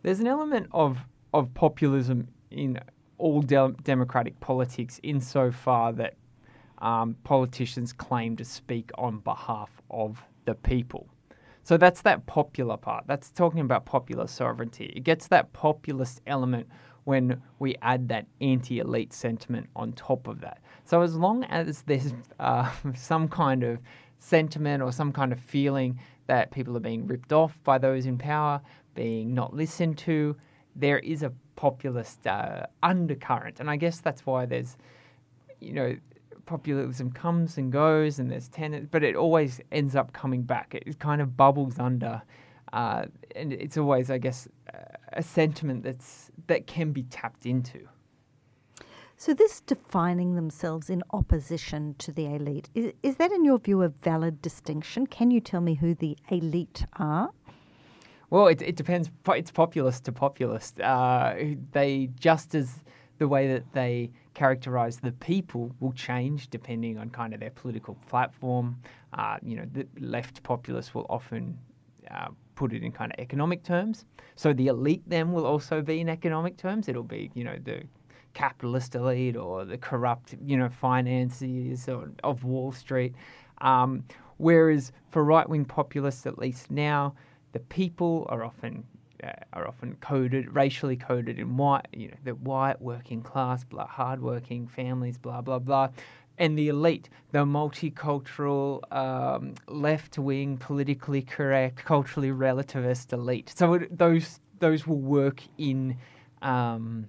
There's 0.02 0.18
an 0.18 0.26
element 0.26 0.68
of 0.72 1.00
of 1.34 1.52
populism 1.52 2.28
in 2.50 2.80
all 3.18 3.42
de- 3.42 3.74
democratic 3.82 4.40
politics, 4.40 4.98
insofar 5.02 5.92
that 5.92 6.14
um, 6.78 7.14
politicians 7.24 7.92
claim 7.92 8.36
to 8.36 8.44
speak 8.44 8.90
on 8.96 9.18
behalf 9.18 9.70
of 9.90 10.24
the 10.46 10.54
people. 10.54 11.06
So 11.62 11.76
that's 11.76 12.00
that 12.02 12.24
popular 12.24 12.78
part. 12.78 13.04
That's 13.06 13.30
talking 13.30 13.60
about 13.60 13.84
popular 13.84 14.28
sovereignty. 14.28 14.90
It 14.96 15.04
gets 15.04 15.28
that 15.28 15.52
populist 15.52 16.22
element 16.26 16.68
when 17.04 17.42
we 17.58 17.76
add 17.82 18.08
that 18.08 18.26
anti 18.40 18.78
elite 18.78 19.12
sentiment 19.12 19.68
on 19.76 19.92
top 19.92 20.26
of 20.26 20.40
that. 20.40 20.62
So 20.84 21.02
as 21.02 21.14
long 21.14 21.44
as 21.44 21.82
there's 21.82 22.14
uh, 22.40 22.70
some 22.94 23.28
kind 23.28 23.62
of 23.62 23.78
sentiment 24.20 24.82
or 24.82 24.92
some 24.92 25.12
kind 25.12 25.32
of 25.32 25.40
feeling 25.40 25.98
that 26.28 26.52
people 26.52 26.76
are 26.76 26.80
being 26.80 27.06
ripped 27.06 27.32
off 27.32 27.58
by 27.64 27.76
those 27.78 28.06
in 28.06 28.16
power, 28.16 28.60
being 28.94 29.34
not 29.34 29.52
listened 29.52 29.98
to, 29.98 30.36
there 30.76 31.00
is 31.00 31.24
a 31.24 31.32
populist 31.56 32.26
uh, 32.26 32.66
undercurrent. 32.82 33.58
And 33.58 33.68
I 33.68 33.76
guess 33.76 33.98
that's 33.98 34.24
why 34.24 34.46
there's, 34.46 34.76
you 35.60 35.72
know, 35.72 35.96
populism 36.46 37.10
comes 37.10 37.58
and 37.58 37.72
goes 37.72 38.18
and 38.20 38.30
there's 38.30 38.48
tenants, 38.48 38.88
but 38.90 39.02
it 39.02 39.16
always 39.16 39.60
ends 39.72 39.96
up 39.96 40.12
coming 40.12 40.42
back. 40.42 40.74
It 40.74 40.98
kind 41.00 41.20
of 41.20 41.36
bubbles 41.36 41.78
under. 41.78 42.22
Uh, 42.72 43.06
and 43.34 43.52
it's 43.52 43.76
always, 43.76 44.10
I 44.10 44.18
guess, 44.18 44.46
a 45.12 45.22
sentiment 45.22 45.82
that's 45.82 46.30
that 46.46 46.66
can 46.66 46.92
be 46.92 47.02
tapped 47.04 47.46
into. 47.46 47.88
So, 49.20 49.34
this 49.34 49.60
defining 49.60 50.34
themselves 50.34 50.88
in 50.88 51.02
opposition 51.10 51.94
to 51.98 52.10
the 52.10 52.24
elite, 52.24 52.70
is, 52.74 52.94
is 53.02 53.16
that 53.16 53.30
in 53.30 53.44
your 53.44 53.58
view 53.58 53.82
a 53.82 53.90
valid 53.90 54.40
distinction? 54.40 55.06
Can 55.06 55.30
you 55.30 55.42
tell 55.42 55.60
me 55.60 55.74
who 55.74 55.94
the 55.94 56.16
elite 56.30 56.86
are? 56.94 57.28
Well, 58.30 58.46
it, 58.46 58.62
it 58.62 58.76
depends. 58.76 59.10
It's 59.28 59.50
populist 59.50 60.04
to 60.04 60.12
populist. 60.12 60.80
Uh, 60.80 61.34
they 61.72 62.08
just 62.18 62.54
as 62.54 62.82
the 63.18 63.28
way 63.28 63.46
that 63.48 63.70
they 63.74 64.10
characterize 64.32 64.96
the 64.96 65.12
people 65.12 65.70
will 65.80 65.92
change 65.92 66.48
depending 66.48 66.96
on 66.96 67.10
kind 67.10 67.34
of 67.34 67.40
their 67.40 67.50
political 67.50 67.98
platform. 68.08 68.78
Uh, 69.12 69.36
you 69.42 69.56
know, 69.56 69.66
the 69.74 69.86
left 69.98 70.42
populists 70.44 70.94
will 70.94 71.04
often 71.10 71.58
uh, 72.10 72.28
put 72.54 72.72
it 72.72 72.82
in 72.82 72.90
kind 72.90 73.12
of 73.12 73.20
economic 73.20 73.64
terms. 73.64 74.06
So 74.36 74.54
the 74.54 74.68
elite 74.68 75.02
then 75.06 75.30
will 75.30 75.44
also 75.44 75.82
be 75.82 76.00
in 76.00 76.08
economic 76.08 76.56
terms. 76.56 76.88
It'll 76.88 77.02
be, 77.02 77.30
you 77.34 77.44
know, 77.44 77.58
the 77.62 77.82
capitalist 78.34 78.94
elite 78.94 79.36
or 79.36 79.64
the 79.64 79.78
corrupt, 79.78 80.34
you 80.44 80.56
know, 80.56 80.68
financiers 80.68 81.88
of 82.22 82.44
Wall 82.44 82.72
Street. 82.72 83.14
Um, 83.60 84.04
whereas 84.38 84.92
for 85.10 85.24
right 85.24 85.48
wing 85.48 85.64
populists, 85.64 86.26
at 86.26 86.38
least 86.38 86.70
now, 86.70 87.14
the 87.52 87.60
people 87.60 88.26
are 88.28 88.44
often 88.44 88.84
uh, 89.22 89.32
are 89.52 89.68
often 89.68 89.96
coded, 90.00 90.54
racially 90.54 90.96
coded 90.96 91.38
in 91.38 91.56
white, 91.56 91.86
you 91.92 92.08
know, 92.08 92.14
the 92.24 92.34
white 92.34 92.80
working 92.80 93.20
class, 93.22 93.64
blah, 93.64 93.86
hardworking 93.86 94.66
families, 94.66 95.18
blah 95.18 95.40
blah 95.42 95.58
blah, 95.58 95.88
and 96.38 96.56
the 96.56 96.68
elite, 96.68 97.10
the 97.32 97.44
multicultural, 97.44 98.80
um, 98.96 99.54
left 99.68 100.18
wing, 100.18 100.56
politically 100.56 101.20
correct, 101.22 101.84
culturally 101.84 102.30
relativist 102.30 103.12
elite. 103.12 103.52
So 103.54 103.74
it, 103.74 103.98
those 103.98 104.40
those 104.58 104.86
will 104.86 105.00
work 105.00 105.42
in. 105.58 105.96
Um, 106.42 107.08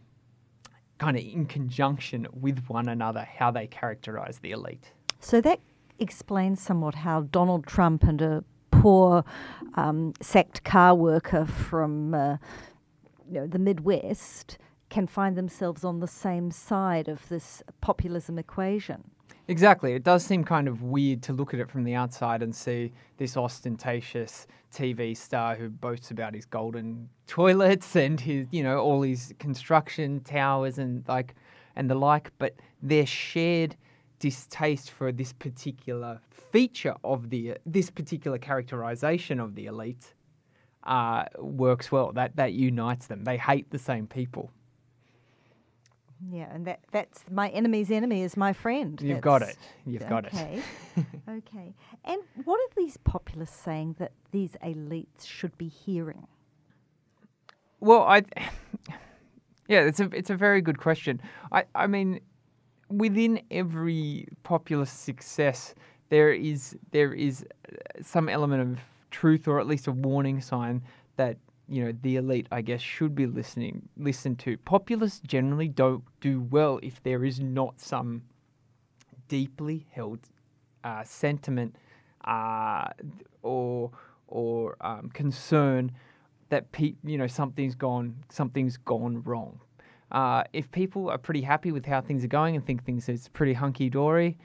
kind 1.02 1.18
of 1.18 1.24
in 1.24 1.48
conjunction 1.48 2.28
with 2.32 2.64
one 2.68 2.88
another, 2.88 3.28
how 3.40 3.50
they 3.50 3.66
characterize 3.66 4.38
the 4.38 4.52
elite. 4.52 4.92
So 5.20 5.42
that 5.42 5.60
explains 5.98 6.62
somewhat 6.62 6.94
how 6.94 7.22
Donald 7.22 7.66
Trump 7.66 8.04
and 8.04 8.22
a 8.22 8.44
poor 8.70 9.26
um, 9.74 10.14
sacked 10.22 10.64
car 10.64 10.94
worker 10.94 11.48
from 11.48 12.14
uh, 12.14 12.38
you 13.28 13.40
know, 13.40 13.48
the 13.48 13.58
Midwest 13.58 14.60
can 14.92 15.08
find 15.08 15.36
themselves 15.36 15.84
on 15.84 16.02
the 16.02 16.08
same 16.08 16.52
side 16.52 17.08
of 17.08 17.28
this 17.30 17.64
populism 17.82 18.38
equation. 18.38 19.10
Exactly. 19.52 19.92
It 19.92 20.06
does 20.06 20.24
seem 20.24 20.46
kind 20.46 20.70
of 20.70 20.82
weird 20.82 21.22
to 21.24 21.34
look 21.34 21.54
at 21.54 21.60
it 21.60 21.70
from 21.70 21.84
the 21.84 21.94
outside 21.94 22.42
and 22.42 22.56
see 22.56 22.94
this 23.18 23.36
ostentatious 23.36 24.48
TV 24.74 25.16
star 25.16 25.56
who 25.56 25.70
boasts 25.70 26.10
about 26.10 26.34
his 26.34 26.46
golden 26.46 27.10
toilets 27.28 27.98
and 27.98 28.18
his, 28.18 28.48
you 28.52 28.64
know, 28.64 28.78
all 28.78 29.02
his 29.02 29.34
construction 29.40 30.22
towers 30.22 30.78
and 30.78 31.04
like 31.10 31.36
and 31.76 31.90
the 31.90 31.96
like, 31.96 32.32
but 32.38 32.56
their 32.82 33.06
shared 33.06 33.76
distaste 34.20 34.90
for 34.90 35.12
this 35.12 35.34
particular 35.34 36.22
feature 36.30 36.96
of 37.04 37.30
the 37.30 37.58
this 37.66 37.90
particular 37.90 38.38
characterization 38.38 39.38
of 39.38 39.56
the 39.56 39.66
elite 39.66 40.14
uh, 40.86 41.26
works 41.40 41.92
well. 41.92 42.14
That 42.14 42.38
that 42.38 42.54
unites 42.54 43.08
them. 43.08 43.26
They 43.26 43.36
hate 43.38 43.70
the 43.70 43.80
same 43.80 44.08
people. 44.08 44.50
Yeah, 46.30 46.54
and 46.54 46.68
that 46.68 46.82
that's 46.92 47.24
my 47.32 47.50
enemy's 47.50 47.90
enemy 47.90 48.22
is 48.22 48.38
my 48.38 48.54
friend. 48.54 49.00
You've 49.02 49.16
that's, 49.16 49.24
got 49.24 49.42
it. 49.42 49.58
You've 49.86 50.08
got 50.08 50.28
okay. 50.28 50.62
it. 50.96 51.06
okay. 51.30 51.74
And 52.06 52.22
what 52.44 52.60
are 52.60 52.74
these 52.76 52.98
populists 52.98 53.60
saying 53.60 53.96
that 53.98 54.12
these 54.32 54.56
elites 54.64 55.26
should 55.26 55.58
be 55.58 55.68
hearing? 55.68 56.28
Well, 57.80 58.04
I 58.04 58.24
yeah, 59.68 59.82
it's 59.82 60.00
a 60.00 60.10
it's 60.14 60.30
a 60.30 60.36
very 60.36 60.62
good 60.62 60.78
question. 60.78 61.22
I 61.52 61.64
I 61.74 61.88
mean, 61.88 62.20
within 62.90 63.42
every 63.50 64.28
populist 64.44 65.04
success, 65.04 65.74
there 66.10 66.32
is 66.32 66.78
there 66.92 67.14
is 67.14 67.44
uh, 67.72 67.76
some 68.04 68.30
element 68.30 68.62
of 68.62 68.80
truth, 69.10 69.48
or 69.48 69.60
at 69.60 69.68
least 69.68 69.88
a 69.88 69.92
warning 69.92 70.40
sign 70.40 70.84
that 71.16 71.38
you 71.72 71.86
know 71.86 71.94
the 72.02 72.18
elite, 72.18 72.48
I 72.52 72.62
guess, 72.62 72.82
should 72.82 73.16
be 73.16 73.26
listening 73.26 73.88
listened 73.98 74.40
to. 74.40 74.58
Populists 74.58 75.22
generally 75.22 75.70
don't 75.70 76.04
do 76.20 76.42
well 76.42 76.80
if 76.84 77.02
there 77.02 77.24
is 77.24 77.40
not 77.40 77.80
some 77.80 78.24
deeply 79.30 79.88
held 79.92 80.20
uh, 80.84 81.04
sentiment 81.06 81.78
uh, 82.26 82.90
or 83.42 83.90
or 84.28 84.76
um, 84.82 85.10
concern 85.14 85.94
that 86.50 86.70
pe- 86.74 86.96
you 87.06 87.18
know 87.18 87.28
something's 87.28 87.76
gone 87.76 88.16
something's 88.30 88.76
gone 88.76 89.24
wrong. 89.24 89.58
Uh, 90.12 90.44
if 90.52 90.70
people 90.72 91.10
are 91.10 91.18
pretty 91.18 91.42
happy 91.42 91.72
with 91.72 91.86
how 91.86 92.02
things 92.02 92.26
are 92.26 92.28
going 92.28 92.58
and 92.58 92.66
think 92.66 92.84
things 92.84 93.08
is 93.08 93.30
pretty 93.30 93.54
hunky 93.54 93.90
dory, 93.90 94.38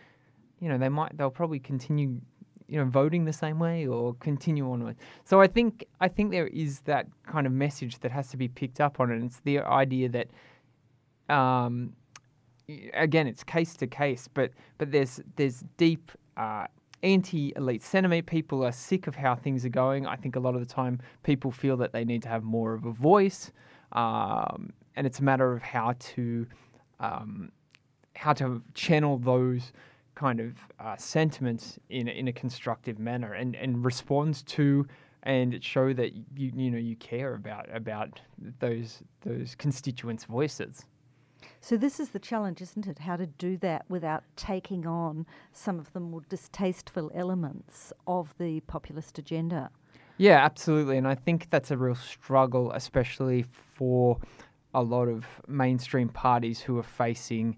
you 0.60 0.68
know 0.68 0.78
they 0.78 0.88
might 0.88 1.16
they'll 1.18 1.28
probably 1.28 1.58
continue 1.58 2.20
you 2.68 2.78
know 2.78 2.84
voting 2.84 3.24
the 3.24 3.32
same 3.32 3.58
way 3.58 3.86
or 3.86 4.14
continue 4.14 4.70
on 4.70 4.84
with. 4.84 4.96
So 5.24 5.40
I 5.40 5.46
think 5.46 5.84
I 6.00 6.08
think 6.08 6.30
there 6.30 6.48
is 6.48 6.80
that 6.80 7.06
kind 7.26 7.46
of 7.46 7.52
message 7.52 7.98
that 8.00 8.10
has 8.10 8.28
to 8.30 8.36
be 8.36 8.48
picked 8.48 8.80
up 8.80 9.00
on 9.00 9.10
it. 9.10 9.22
It's 9.24 9.40
the 9.40 9.60
idea 9.60 10.08
that 10.08 11.34
um, 11.34 11.92
again 12.94 13.26
it's 13.26 13.44
case 13.44 13.74
to 13.74 13.86
case, 13.86 14.28
but 14.32 14.50
but 14.78 14.90
there's 14.90 15.20
there's 15.36 15.64
deep 15.76 16.10
uh, 16.36 16.66
anti-elite 17.02 17.82
sentiment. 17.82 18.26
People 18.26 18.64
are 18.64 18.72
sick 18.72 19.06
of 19.06 19.14
how 19.14 19.34
things 19.34 19.64
are 19.64 19.70
going. 19.70 20.06
I 20.06 20.16
think 20.16 20.36
a 20.36 20.40
lot 20.40 20.54
of 20.54 20.60
the 20.60 20.72
time 20.72 21.00
people 21.22 21.50
feel 21.50 21.76
that 21.78 21.92
they 21.92 22.04
need 22.04 22.22
to 22.22 22.28
have 22.28 22.42
more 22.42 22.74
of 22.74 22.84
a 22.84 22.92
voice, 22.92 23.52
um, 23.92 24.72
and 24.96 25.06
it's 25.06 25.20
a 25.20 25.24
matter 25.24 25.52
of 25.52 25.62
how 25.62 25.94
to 25.98 26.46
um, 27.00 27.52
how 28.14 28.32
to 28.32 28.62
channel 28.74 29.18
those 29.18 29.72
kind 30.16 30.40
of 30.40 30.54
uh, 30.80 30.96
sentiments 30.96 31.78
in 31.88 32.08
in 32.08 32.26
a 32.26 32.32
constructive 32.32 32.98
manner 32.98 33.34
and 33.34 33.54
and 33.54 33.84
respond 33.84 34.44
to 34.46 34.84
and 35.22 35.62
show 35.62 35.92
that 35.92 36.14
you 36.14 36.50
you 36.54 36.70
know 36.70 36.78
you 36.78 36.96
care 36.96 37.34
about 37.34 37.68
about 37.72 38.20
those 38.58 39.02
those 39.22 39.54
constituents' 39.54 40.24
voices. 40.24 40.84
So 41.60 41.76
this 41.76 42.00
is 42.00 42.10
the 42.10 42.18
challenge, 42.18 42.60
isn't 42.60 42.86
it? 42.86 43.00
How 43.00 43.16
to 43.16 43.26
do 43.26 43.56
that 43.58 43.84
without 43.88 44.24
taking 44.36 44.86
on 44.86 45.26
some 45.52 45.78
of 45.78 45.92
the 45.92 46.00
more 46.00 46.22
distasteful 46.28 47.10
elements 47.14 47.92
of 48.06 48.34
the 48.38 48.60
populist 48.60 49.18
agenda. 49.18 49.70
Yeah, 50.18 50.44
absolutely, 50.44 50.96
and 50.96 51.06
I 51.06 51.14
think 51.14 51.48
that's 51.50 51.70
a 51.70 51.76
real 51.76 51.94
struggle, 51.94 52.72
especially 52.72 53.44
for 53.74 54.18
a 54.74 54.82
lot 54.82 55.08
of 55.08 55.26
mainstream 55.46 56.08
parties 56.08 56.60
who 56.60 56.78
are 56.78 56.82
facing 56.82 57.56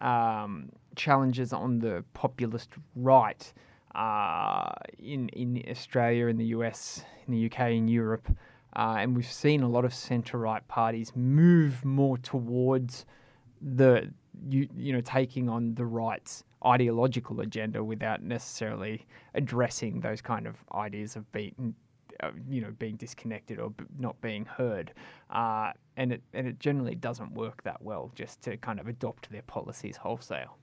um, 0.00 0.70
challenges 0.98 1.52
on 1.52 1.78
the 1.78 2.04
populist 2.12 2.70
right 2.94 3.52
uh, 3.94 4.72
in 4.98 5.28
in 5.30 5.64
Australia, 5.70 6.26
in 6.26 6.36
the 6.36 6.46
US, 6.46 7.04
in 7.26 7.32
the 7.32 7.46
UK, 7.46 7.70
in 7.70 7.88
Europe, 7.88 8.28
uh, 8.76 8.96
and 8.98 9.16
we've 9.16 9.32
seen 9.32 9.62
a 9.62 9.68
lot 9.68 9.84
of 9.84 9.94
centre 9.94 10.38
right 10.38 10.66
parties 10.68 11.12
move 11.16 11.84
more 11.84 12.18
towards 12.18 13.06
the 13.62 14.12
you 14.48 14.68
you 14.76 14.92
know 14.92 15.00
taking 15.00 15.48
on 15.48 15.74
the 15.74 15.86
right's 15.86 16.44
ideological 16.64 17.40
agenda 17.40 17.82
without 17.82 18.22
necessarily 18.22 19.06
addressing 19.34 20.00
those 20.00 20.20
kind 20.20 20.46
of 20.46 20.56
ideas 20.74 21.16
of 21.16 21.30
being 21.32 21.74
you 22.48 22.60
know, 22.60 22.72
being 22.78 22.96
disconnected 22.96 23.58
or 23.58 23.72
not 23.98 24.20
being 24.20 24.44
heard. 24.44 24.92
Uh, 25.30 25.72
and 25.96 26.12
it 26.12 26.22
and 26.32 26.46
it 26.46 26.58
generally 26.58 26.94
doesn't 26.94 27.32
work 27.34 27.62
that 27.64 27.80
well 27.82 28.10
just 28.14 28.42
to 28.42 28.56
kind 28.56 28.80
of 28.80 28.88
adopt 28.88 29.30
their 29.30 29.42
policies 29.42 29.96
wholesale. 29.96 30.56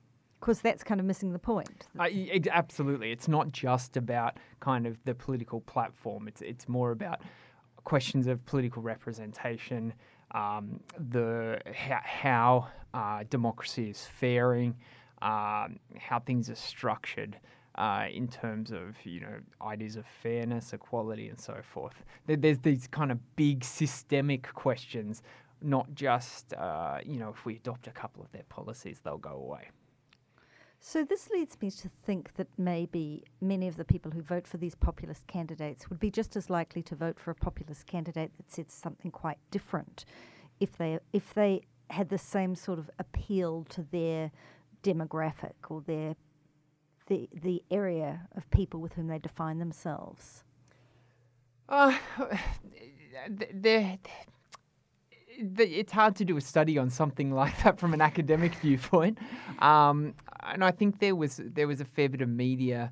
Because 0.46 0.62
that's 0.62 0.84
kind 0.84 1.00
of 1.00 1.08
missing 1.08 1.34
the 1.34 1.40
point. 1.40 1.88
Uh, 2.00 2.04
ex- 2.04 2.48
absolutely, 2.52 3.12
it's 3.12 3.28
not 3.28 3.52
just 3.52 3.98
about 3.98 4.38
kind 4.60 4.86
of 4.86 4.96
the 5.04 5.16
political 5.16 5.62
platform. 5.62 6.28
It's 6.28 6.44
it's 6.44 6.70
more 6.70 6.92
about 6.92 7.22
questions 7.84 8.28
of 8.28 8.46
political 8.46 8.84
representation, 8.84 9.92
um, 10.36 10.82
the 11.10 11.60
how, 11.74 12.00
how 12.04 12.68
uh, 12.94 13.24
democracy 13.28 13.90
is 13.90 14.06
faring, 14.06 14.75
um, 15.24 15.80
how 15.98 16.22
things 16.24 16.48
are 16.52 16.56
structured. 16.56 17.40
Uh, 17.74 18.06
in 18.14 18.28
terms 18.28 18.72
of 18.72 18.96
you 19.04 19.22
know 19.22 19.40
ideas 19.64 19.96
of 19.96 20.06
fairness, 20.06 20.74
equality, 20.74 21.28
and 21.28 21.40
so 21.40 21.58
forth, 21.74 22.04
there, 22.28 22.38
there's 22.38 22.60
these 22.60 22.88
kind 22.88 23.12
of 23.12 23.18
big 23.36 23.64
systemic 23.64 24.54
questions, 24.54 25.24
not 25.64 25.88
just 25.96 26.54
uh, 26.54 27.00
you 27.04 27.18
know 27.18 27.30
if 27.30 27.46
we 27.46 27.56
adopt 27.56 27.88
a 27.88 27.92
couple 27.92 28.22
of 28.22 28.32
their 28.32 28.46
policies, 28.48 29.02
they'll 29.04 29.18
go 29.18 29.32
away. 29.32 29.72
So 30.88 31.04
this 31.04 31.32
leads 31.32 31.60
me 31.63 31.72
to 31.72 31.89
think 32.06 32.36
that 32.36 32.48
maybe 32.60 33.24
many 33.42 33.68
of 33.68 33.75
the 33.75 33.84
people 33.84 34.12
who 34.12 34.22
vote 34.22 34.46
for 34.46 34.58
these 34.58 34.75
populist 34.75 35.25
candidates 35.25 35.89
would 35.89 36.00
be 36.00 36.12
just 36.12 36.36
as 36.36 36.48
likely 36.48 36.84
to 36.84 36.94
vote 36.94 37.20
for 37.20 37.32
a 37.32 37.36
populist 37.36 37.88
candidate 37.88 38.32
that 38.38 38.51
said 38.51 38.70
something 38.70 39.10
quite 39.10 39.39
different 39.50 40.06
if 40.60 40.77
they 40.77 41.00
if 41.12 41.34
they 41.34 41.63
had 41.89 42.10
the 42.10 42.20
same 42.20 42.54
sort 42.54 42.77
of 42.77 42.92
appeal 43.00 43.65
to 43.70 43.82
their 43.92 44.32
demographic 44.84 45.56
or 45.70 45.82
their 45.82 46.15
the 47.08 47.27
the 47.34 47.63
area 47.72 48.27
of 48.38 48.48
people 48.51 48.80
with 48.80 48.94
whom 48.94 49.08
they 49.08 49.18
define 49.18 49.58
themselves. 49.58 50.44
Uh, 51.68 51.98
there, 53.51 53.98
it's 55.38 55.92
hard 55.92 56.15
to 56.18 56.25
do 56.25 56.38
a 56.38 56.42
study 56.42 56.77
on 56.77 56.89
something 56.89 57.32
like 57.42 57.63
that 57.63 57.80
from 57.80 57.94
an 57.94 58.01
academic 58.01 58.56
viewpoint, 58.56 59.20
um, 59.60 60.13
and 60.44 60.63
I 60.63 60.72
think 60.72 61.00
there 61.00 61.15
was 61.15 61.42
there 61.44 61.68
was 61.68 61.82
a 61.82 61.86
fair 61.86 62.10
bit 62.10 62.22
of 62.22 62.30
media 62.30 62.92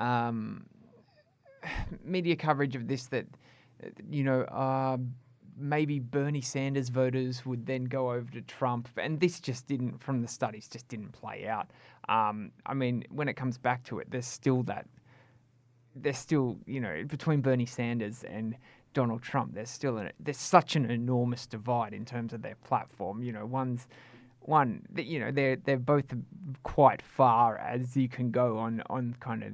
um, 0.00 0.66
media 2.04 2.36
coverage 2.36 2.76
of 2.76 2.88
this 2.88 3.06
that 3.06 3.26
you 4.10 4.24
know. 4.24 4.42
Uh, 4.42 4.98
maybe 5.54 5.98
Bernie 5.98 6.40
Sanders 6.40 6.88
voters 6.88 7.44
would 7.44 7.66
then 7.66 7.84
go 7.84 8.10
over 8.10 8.30
to 8.32 8.40
Trump, 8.42 8.88
and 8.96 9.20
this 9.20 9.38
just 9.38 9.66
didn't, 9.66 10.02
from 10.02 10.22
the 10.22 10.28
studies, 10.28 10.68
just 10.68 10.88
didn't 10.88 11.12
play 11.12 11.46
out. 11.46 11.70
Um, 12.08 12.52
I 12.66 12.74
mean, 12.74 13.04
when 13.10 13.28
it 13.28 13.34
comes 13.34 13.58
back 13.58 13.84
to 13.84 13.98
it, 13.98 14.10
there's 14.10 14.26
still 14.26 14.62
that, 14.64 14.86
there's 15.94 16.18
still, 16.18 16.56
you 16.66 16.80
know, 16.80 17.04
between 17.06 17.42
Bernie 17.42 17.66
Sanders 17.66 18.24
and 18.24 18.56
Donald 18.92 19.22
Trump, 19.22 19.54
there's 19.54 19.70
still 19.70 19.98
an, 19.98 20.10
there's 20.20 20.36
such 20.36 20.76
an 20.76 20.90
enormous 20.90 21.46
divide 21.46 21.94
in 21.94 22.04
terms 22.04 22.32
of 22.32 22.42
their 22.42 22.56
platform. 22.56 23.22
You 23.22 23.32
know, 23.32 23.46
one's 23.46 23.86
one, 24.40 24.82
you 24.96 25.20
know, 25.20 25.30
they're 25.30 25.56
they're 25.56 25.78
both 25.78 26.12
quite 26.62 27.02
far 27.02 27.58
as 27.58 27.96
you 27.96 28.08
can 28.08 28.30
go 28.30 28.58
on 28.58 28.82
on 28.90 29.16
kind 29.20 29.42
of 29.42 29.52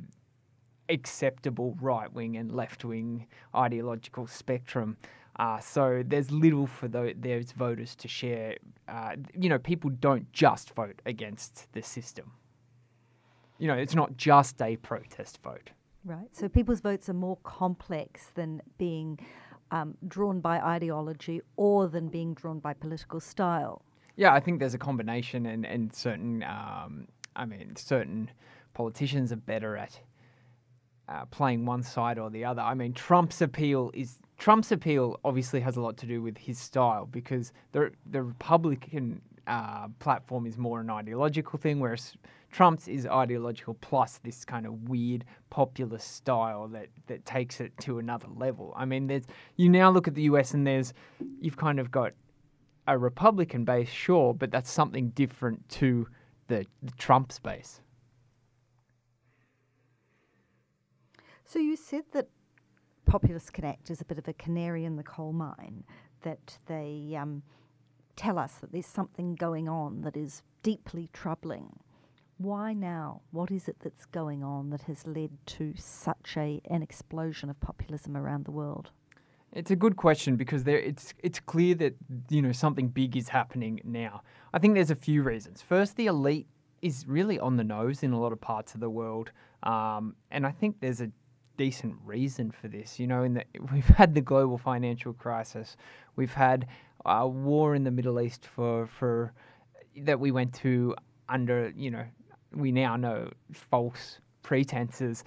acceptable 0.88 1.76
right 1.80 2.12
wing 2.12 2.36
and 2.36 2.52
left 2.52 2.84
wing 2.84 3.26
ideological 3.54 4.26
spectrum. 4.26 4.96
Uh, 5.38 5.60
so 5.60 6.02
there's 6.04 6.32
little 6.32 6.66
for 6.66 6.88
those, 6.88 7.14
voters 7.52 7.94
to 7.94 8.08
share. 8.08 8.56
Uh, 8.88 9.14
you 9.38 9.48
know, 9.48 9.58
people 9.58 9.90
don't 10.00 10.30
just 10.32 10.74
vote 10.74 11.00
against 11.06 11.72
the 11.72 11.82
system. 11.82 12.32
You 13.58 13.68
know, 13.68 13.74
it's 13.74 13.94
not 13.94 14.16
just 14.16 14.60
a 14.60 14.76
protest 14.76 15.38
vote. 15.42 15.70
Right. 16.08 16.34
So 16.34 16.48
people's 16.48 16.80
votes 16.80 17.10
are 17.10 17.14
more 17.14 17.36
complex 17.42 18.28
than 18.34 18.62
being 18.78 19.18
um, 19.70 19.94
drawn 20.06 20.40
by 20.40 20.58
ideology 20.58 21.42
or 21.56 21.86
than 21.86 22.08
being 22.08 22.32
drawn 22.32 22.60
by 22.60 22.72
political 22.72 23.20
style. 23.20 23.82
Yeah, 24.16 24.32
I 24.32 24.40
think 24.40 24.58
there's 24.58 24.72
a 24.72 24.78
combination, 24.78 25.44
and 25.44 25.66
and 25.66 25.94
certain, 25.94 26.42
um, 26.44 27.08
I 27.36 27.44
mean, 27.44 27.76
certain 27.76 28.30
politicians 28.72 29.32
are 29.32 29.36
better 29.36 29.76
at 29.76 30.00
uh, 31.10 31.26
playing 31.26 31.66
one 31.66 31.82
side 31.82 32.18
or 32.18 32.30
the 32.30 32.42
other. 32.42 32.62
I 32.62 32.72
mean, 32.72 32.94
Trump's 32.94 33.42
appeal 33.42 33.90
is 33.92 34.18
Trump's 34.38 34.72
appeal 34.72 35.20
obviously 35.26 35.60
has 35.60 35.76
a 35.76 35.82
lot 35.82 35.98
to 35.98 36.06
do 36.06 36.22
with 36.22 36.38
his 36.38 36.58
style 36.58 37.04
because 37.04 37.52
the 37.72 37.90
the 38.10 38.22
Republican 38.22 39.20
uh, 39.46 39.88
platform 39.98 40.46
is 40.46 40.56
more 40.56 40.80
an 40.80 40.88
ideological 40.88 41.58
thing, 41.58 41.80
whereas 41.80 42.16
Trump's 42.50 42.88
is 42.88 43.06
ideological 43.06 43.74
plus 43.74 44.18
this 44.18 44.44
kind 44.44 44.66
of 44.66 44.88
weird 44.88 45.24
populist 45.50 46.14
style 46.16 46.68
that, 46.68 46.88
that 47.06 47.24
takes 47.24 47.60
it 47.60 47.72
to 47.82 47.98
another 47.98 48.28
level. 48.34 48.72
I 48.76 48.84
mean, 48.84 49.06
there's 49.06 49.24
you 49.56 49.68
now 49.68 49.90
look 49.90 50.08
at 50.08 50.14
the 50.14 50.22
US 50.22 50.54
and 50.54 50.66
there's 50.66 50.94
you've 51.40 51.56
kind 51.56 51.78
of 51.78 51.90
got 51.90 52.12
a 52.86 52.96
Republican 52.96 53.64
base, 53.64 53.88
sure, 53.88 54.32
but 54.32 54.50
that's 54.50 54.70
something 54.70 55.10
different 55.10 55.68
to 55.68 56.08
the, 56.46 56.64
the 56.82 56.92
Trump 56.92 57.32
space. 57.32 57.80
So 61.44 61.58
you 61.58 61.76
said 61.76 62.04
that 62.12 62.28
Populist 63.04 63.52
Connect 63.52 63.90
is 63.90 64.00
a 64.00 64.04
bit 64.04 64.18
of 64.18 64.26
a 64.28 64.32
canary 64.34 64.84
in 64.84 64.96
the 64.96 65.02
coal 65.02 65.32
mine, 65.32 65.84
that 66.22 66.58
they 66.66 67.16
um, 67.18 67.42
tell 68.16 68.38
us 68.38 68.54
that 68.56 68.72
there's 68.72 68.86
something 68.86 69.34
going 69.34 69.68
on 69.68 70.02
that 70.02 70.16
is 70.16 70.42
deeply 70.62 71.08
troubling. 71.12 71.78
Why 72.38 72.72
now? 72.72 73.22
What 73.32 73.50
is 73.50 73.66
it 73.68 73.76
that's 73.82 74.06
going 74.06 74.44
on 74.44 74.70
that 74.70 74.82
has 74.82 75.04
led 75.06 75.30
to 75.46 75.74
such 75.76 76.36
a, 76.36 76.60
an 76.70 76.82
explosion 76.82 77.50
of 77.50 77.60
populism 77.60 78.16
around 78.16 78.44
the 78.44 78.52
world? 78.52 78.90
It's 79.52 79.72
a 79.72 79.76
good 79.76 79.96
question 79.96 80.36
because 80.36 80.62
there 80.64 80.78
it's 80.78 81.14
it's 81.22 81.40
clear 81.40 81.74
that 81.76 81.96
you 82.28 82.42
know 82.42 82.52
something 82.52 82.88
big 82.88 83.16
is 83.16 83.30
happening 83.30 83.80
now. 83.82 84.22
I 84.52 84.58
think 84.58 84.74
there's 84.74 84.90
a 84.90 84.96
few 84.96 85.22
reasons. 85.22 85.62
First, 85.62 85.96
the 85.96 86.06
elite 86.06 86.46
is 86.80 87.06
really 87.08 87.40
on 87.40 87.56
the 87.56 87.64
nose 87.64 88.02
in 88.02 88.12
a 88.12 88.20
lot 88.20 88.32
of 88.32 88.40
parts 88.40 88.74
of 88.74 88.80
the 88.80 88.90
world, 88.90 89.32
um, 89.62 90.14
and 90.30 90.46
I 90.46 90.52
think 90.52 90.76
there's 90.80 91.00
a 91.00 91.10
decent 91.56 91.96
reason 92.04 92.50
for 92.50 92.68
this. 92.68 93.00
You 93.00 93.06
know, 93.06 93.24
in 93.24 93.42
we've 93.72 93.88
had 93.88 94.14
the 94.14 94.20
global 94.20 94.58
financial 94.58 95.12
crisis, 95.14 95.76
we've 96.14 96.34
had 96.34 96.66
a 97.04 97.26
war 97.26 97.74
in 97.74 97.84
the 97.84 97.90
Middle 97.90 98.20
East 98.20 98.46
for 98.46 98.86
for 98.86 99.32
that 99.96 100.20
we 100.20 100.30
went 100.30 100.52
to 100.56 100.94
under. 101.26 101.72
You 101.74 101.90
know, 101.90 102.04
we 102.54 102.72
now 102.72 102.96
know 102.96 103.30
false 103.52 104.18
pretenses. 104.42 105.24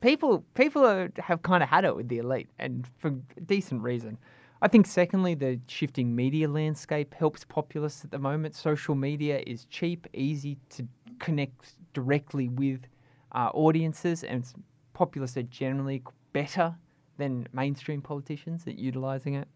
People 0.00 0.44
people 0.54 0.84
are, 0.84 1.10
have 1.18 1.42
kind 1.42 1.62
of 1.62 1.68
had 1.68 1.84
it 1.84 1.96
with 1.96 2.08
the 2.08 2.18
elite, 2.18 2.48
and 2.58 2.86
for 2.98 3.10
decent 3.46 3.82
reason. 3.82 4.18
I 4.62 4.68
think, 4.68 4.86
secondly, 4.86 5.34
the 5.34 5.60
shifting 5.66 6.16
media 6.16 6.48
landscape 6.48 7.12
helps 7.12 7.44
populists 7.44 8.04
at 8.04 8.10
the 8.10 8.18
moment. 8.18 8.54
Social 8.54 8.94
media 8.94 9.42
is 9.46 9.66
cheap, 9.66 10.06
easy 10.14 10.56
to 10.70 10.88
connect 11.18 11.76
directly 11.92 12.48
with 12.48 12.80
uh, 13.32 13.50
audiences, 13.52 14.24
and 14.24 14.46
populists 14.94 15.36
are 15.36 15.42
generally 15.42 16.02
better 16.32 16.74
than 17.18 17.46
mainstream 17.52 18.00
politicians 18.00 18.66
at 18.66 18.78
utilising 18.78 19.34
it. 19.34 19.48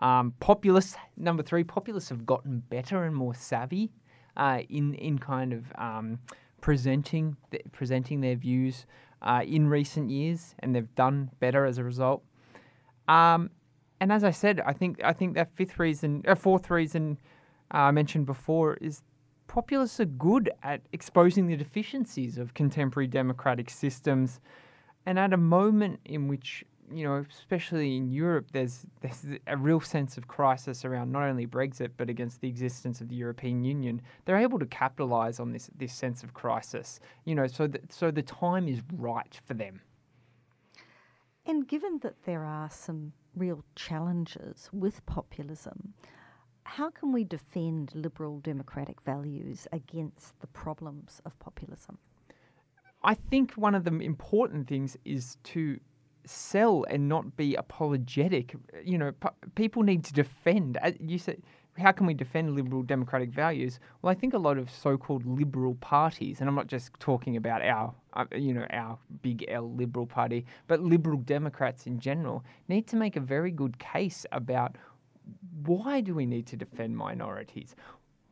Um, 0.00 0.34
populists, 0.40 0.96
number 1.16 1.42
three, 1.42 1.64
populists 1.64 2.10
have 2.10 2.26
gotten 2.26 2.60
better 2.68 3.04
and 3.04 3.16
more 3.16 3.34
savvy 3.34 3.90
uh, 4.36 4.60
in 4.68 4.94
in 4.94 5.18
kind 5.18 5.52
of 5.52 5.64
um, 5.76 6.18
presenting 6.60 7.36
presenting 7.72 8.20
their 8.20 8.36
views 8.36 8.86
uh, 9.22 9.42
in 9.46 9.68
recent 9.68 10.10
years, 10.10 10.54
and 10.60 10.74
they've 10.74 10.94
done 10.94 11.30
better 11.40 11.64
as 11.64 11.78
a 11.78 11.84
result. 11.84 12.22
Um, 13.08 13.50
and 14.00 14.12
as 14.12 14.24
I 14.24 14.30
said, 14.30 14.60
I 14.60 14.72
think 14.72 15.02
I 15.02 15.12
think 15.12 15.34
that 15.34 15.54
fifth 15.54 15.78
reason, 15.78 16.22
uh, 16.26 16.34
fourth 16.34 16.70
reason 16.70 17.18
uh, 17.72 17.78
I 17.78 17.90
mentioned 17.90 18.26
before 18.26 18.74
is 18.80 19.02
populists 19.48 20.00
are 20.00 20.06
good 20.06 20.50
at 20.62 20.82
exposing 20.92 21.46
the 21.46 21.56
deficiencies 21.56 22.36
of 22.36 22.52
contemporary 22.54 23.06
democratic 23.06 23.70
systems 23.70 24.40
and 25.06 25.18
at 25.18 25.32
a 25.32 25.36
moment 25.36 26.00
in 26.04 26.28
which 26.28 26.64
you 26.92 27.04
know, 27.04 27.24
especially 27.30 27.96
in 27.96 28.10
Europe, 28.10 28.46
there's 28.52 28.86
there's 29.00 29.24
a 29.46 29.56
real 29.56 29.80
sense 29.80 30.16
of 30.16 30.28
crisis 30.28 30.84
around 30.84 31.10
not 31.10 31.24
only 31.24 31.46
Brexit 31.46 31.90
but 31.96 32.08
against 32.08 32.40
the 32.40 32.48
existence 32.48 33.00
of 33.00 33.08
the 33.08 33.16
European 33.16 33.64
Union. 33.64 34.02
They're 34.24 34.36
able 34.36 34.58
to 34.58 34.66
capitalise 34.66 35.40
on 35.40 35.52
this 35.52 35.70
this 35.76 35.92
sense 35.92 36.22
of 36.22 36.34
crisis. 36.34 37.00
You 37.24 37.34
know, 37.34 37.46
so 37.46 37.66
that 37.66 37.92
so 37.92 38.10
the 38.10 38.22
time 38.22 38.68
is 38.68 38.80
right 38.92 39.40
for 39.44 39.54
them. 39.54 39.80
And 41.44 41.68
given 41.68 42.00
that 42.02 42.24
there 42.24 42.44
are 42.44 42.70
some 42.70 43.12
real 43.36 43.64
challenges 43.76 44.68
with 44.72 45.04
populism, 45.06 45.94
how 46.64 46.90
can 46.90 47.12
we 47.12 47.22
defend 47.22 47.92
liberal 47.94 48.40
democratic 48.40 49.00
values 49.02 49.68
against 49.72 50.40
the 50.40 50.48
problems 50.48 51.20
of 51.24 51.38
populism? 51.38 51.98
I 53.04 53.14
think 53.14 53.52
one 53.52 53.76
of 53.76 53.84
the 53.84 53.96
important 54.00 54.66
things 54.66 54.96
is 55.04 55.36
to 55.44 55.78
sell 56.26 56.84
and 56.90 57.08
not 57.08 57.36
be 57.36 57.54
apologetic. 57.54 58.54
You 58.84 58.98
know, 58.98 59.12
p- 59.12 59.28
people 59.54 59.82
need 59.82 60.04
to 60.04 60.12
defend. 60.12 60.78
You 61.00 61.18
said, 61.18 61.42
how 61.78 61.92
can 61.92 62.06
we 62.06 62.14
defend 62.14 62.54
liberal 62.54 62.82
democratic 62.82 63.30
values? 63.30 63.78
Well, 64.00 64.10
I 64.10 64.14
think 64.14 64.34
a 64.34 64.38
lot 64.38 64.58
of 64.58 64.70
so-called 64.70 65.26
liberal 65.26 65.74
parties, 65.76 66.40
and 66.40 66.48
I'm 66.48 66.54
not 66.54 66.68
just 66.68 66.90
talking 66.98 67.36
about 67.36 67.62
our, 67.62 67.94
uh, 68.14 68.24
you 68.34 68.54
know, 68.54 68.66
our 68.70 68.98
big 69.22 69.44
L 69.48 69.70
liberal 69.74 70.06
party, 70.06 70.46
but 70.66 70.80
liberal 70.80 71.18
Democrats 71.18 71.86
in 71.86 72.00
general, 72.00 72.44
need 72.68 72.86
to 72.88 72.96
make 72.96 73.16
a 73.16 73.20
very 73.20 73.50
good 73.50 73.78
case 73.78 74.24
about 74.32 74.76
why 75.64 76.00
do 76.00 76.14
we 76.14 76.26
need 76.26 76.46
to 76.46 76.56
defend 76.56 76.96
minorities? 76.96 77.74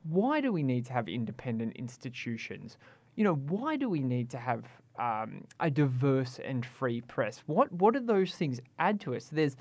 Why 0.05 0.41
do 0.41 0.53
we 0.53 0.63
need 0.63 0.87
to 0.87 0.93
have 0.93 1.09
independent 1.09 1.77
institutions? 1.77 2.79
You 3.17 3.25
know, 3.25 3.35
why 3.35 3.77
do 3.77 3.89
we 3.89 4.01
need 4.01 4.31
to 4.31 4.39
have 4.39 4.65
um, 4.99 5.45
a 5.61 5.71
diverse 5.71 6.41
and 6.45 6.65
free 6.65 7.01
press? 7.03 7.43
What 7.47 7.73
what 7.73 7.95
do 7.95 8.01
those 8.01 8.35
things 8.35 8.61
add 8.79 9.01
to 9.03 9.15
us? 9.15 9.29
There's 9.33 9.57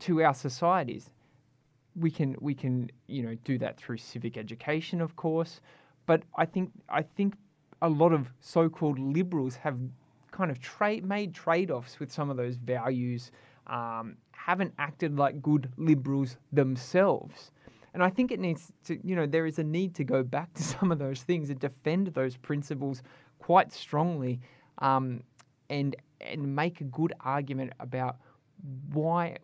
to 0.00 0.22
our 0.22 0.34
societies 0.34 1.10
we 1.96 2.10
can 2.10 2.36
we 2.40 2.54
can 2.54 2.90
you 3.06 3.22
know 3.22 3.34
do 3.44 3.58
that 3.58 3.76
through 3.76 3.98
civic 3.98 4.36
education, 4.36 5.00
of 5.00 5.16
course, 5.16 5.60
but 6.06 6.22
I 6.36 6.46
think 6.46 6.70
I 6.88 7.02
think 7.02 7.34
a 7.80 7.88
lot 7.88 8.12
of 8.12 8.32
so-called 8.40 8.98
liberals 8.98 9.56
have 9.56 9.78
kind 10.30 10.50
of 10.50 10.60
trade 10.60 11.04
made 11.04 11.34
trade-offs 11.34 11.98
with 11.98 12.10
some 12.10 12.30
of 12.30 12.36
those 12.36 12.56
values, 12.56 13.32
um, 13.66 14.16
haven't 14.32 14.72
acted 14.78 15.18
like 15.18 15.42
good 15.42 15.70
liberals 15.76 16.36
themselves. 16.52 17.50
And 17.92 18.02
I 18.02 18.08
think 18.08 18.32
it 18.32 18.40
needs 18.40 18.72
to, 18.86 18.98
you 19.06 19.14
know, 19.14 19.26
there 19.26 19.44
is 19.44 19.58
a 19.58 19.64
need 19.64 19.94
to 19.96 20.04
go 20.04 20.22
back 20.22 20.54
to 20.54 20.62
some 20.74 20.90
of 20.90 20.98
those 20.98 21.22
things 21.22 21.50
and 21.50 21.58
defend 21.58 22.08
those 22.08 22.36
principles 22.36 23.02
quite 23.38 23.72
strongly, 23.72 24.40
um, 24.78 25.22
and 25.70 25.96
and 26.20 26.54
make 26.54 26.80
a 26.80 26.84
good 26.84 27.12
argument 27.20 27.72
about 27.80 28.16
why 28.92 29.36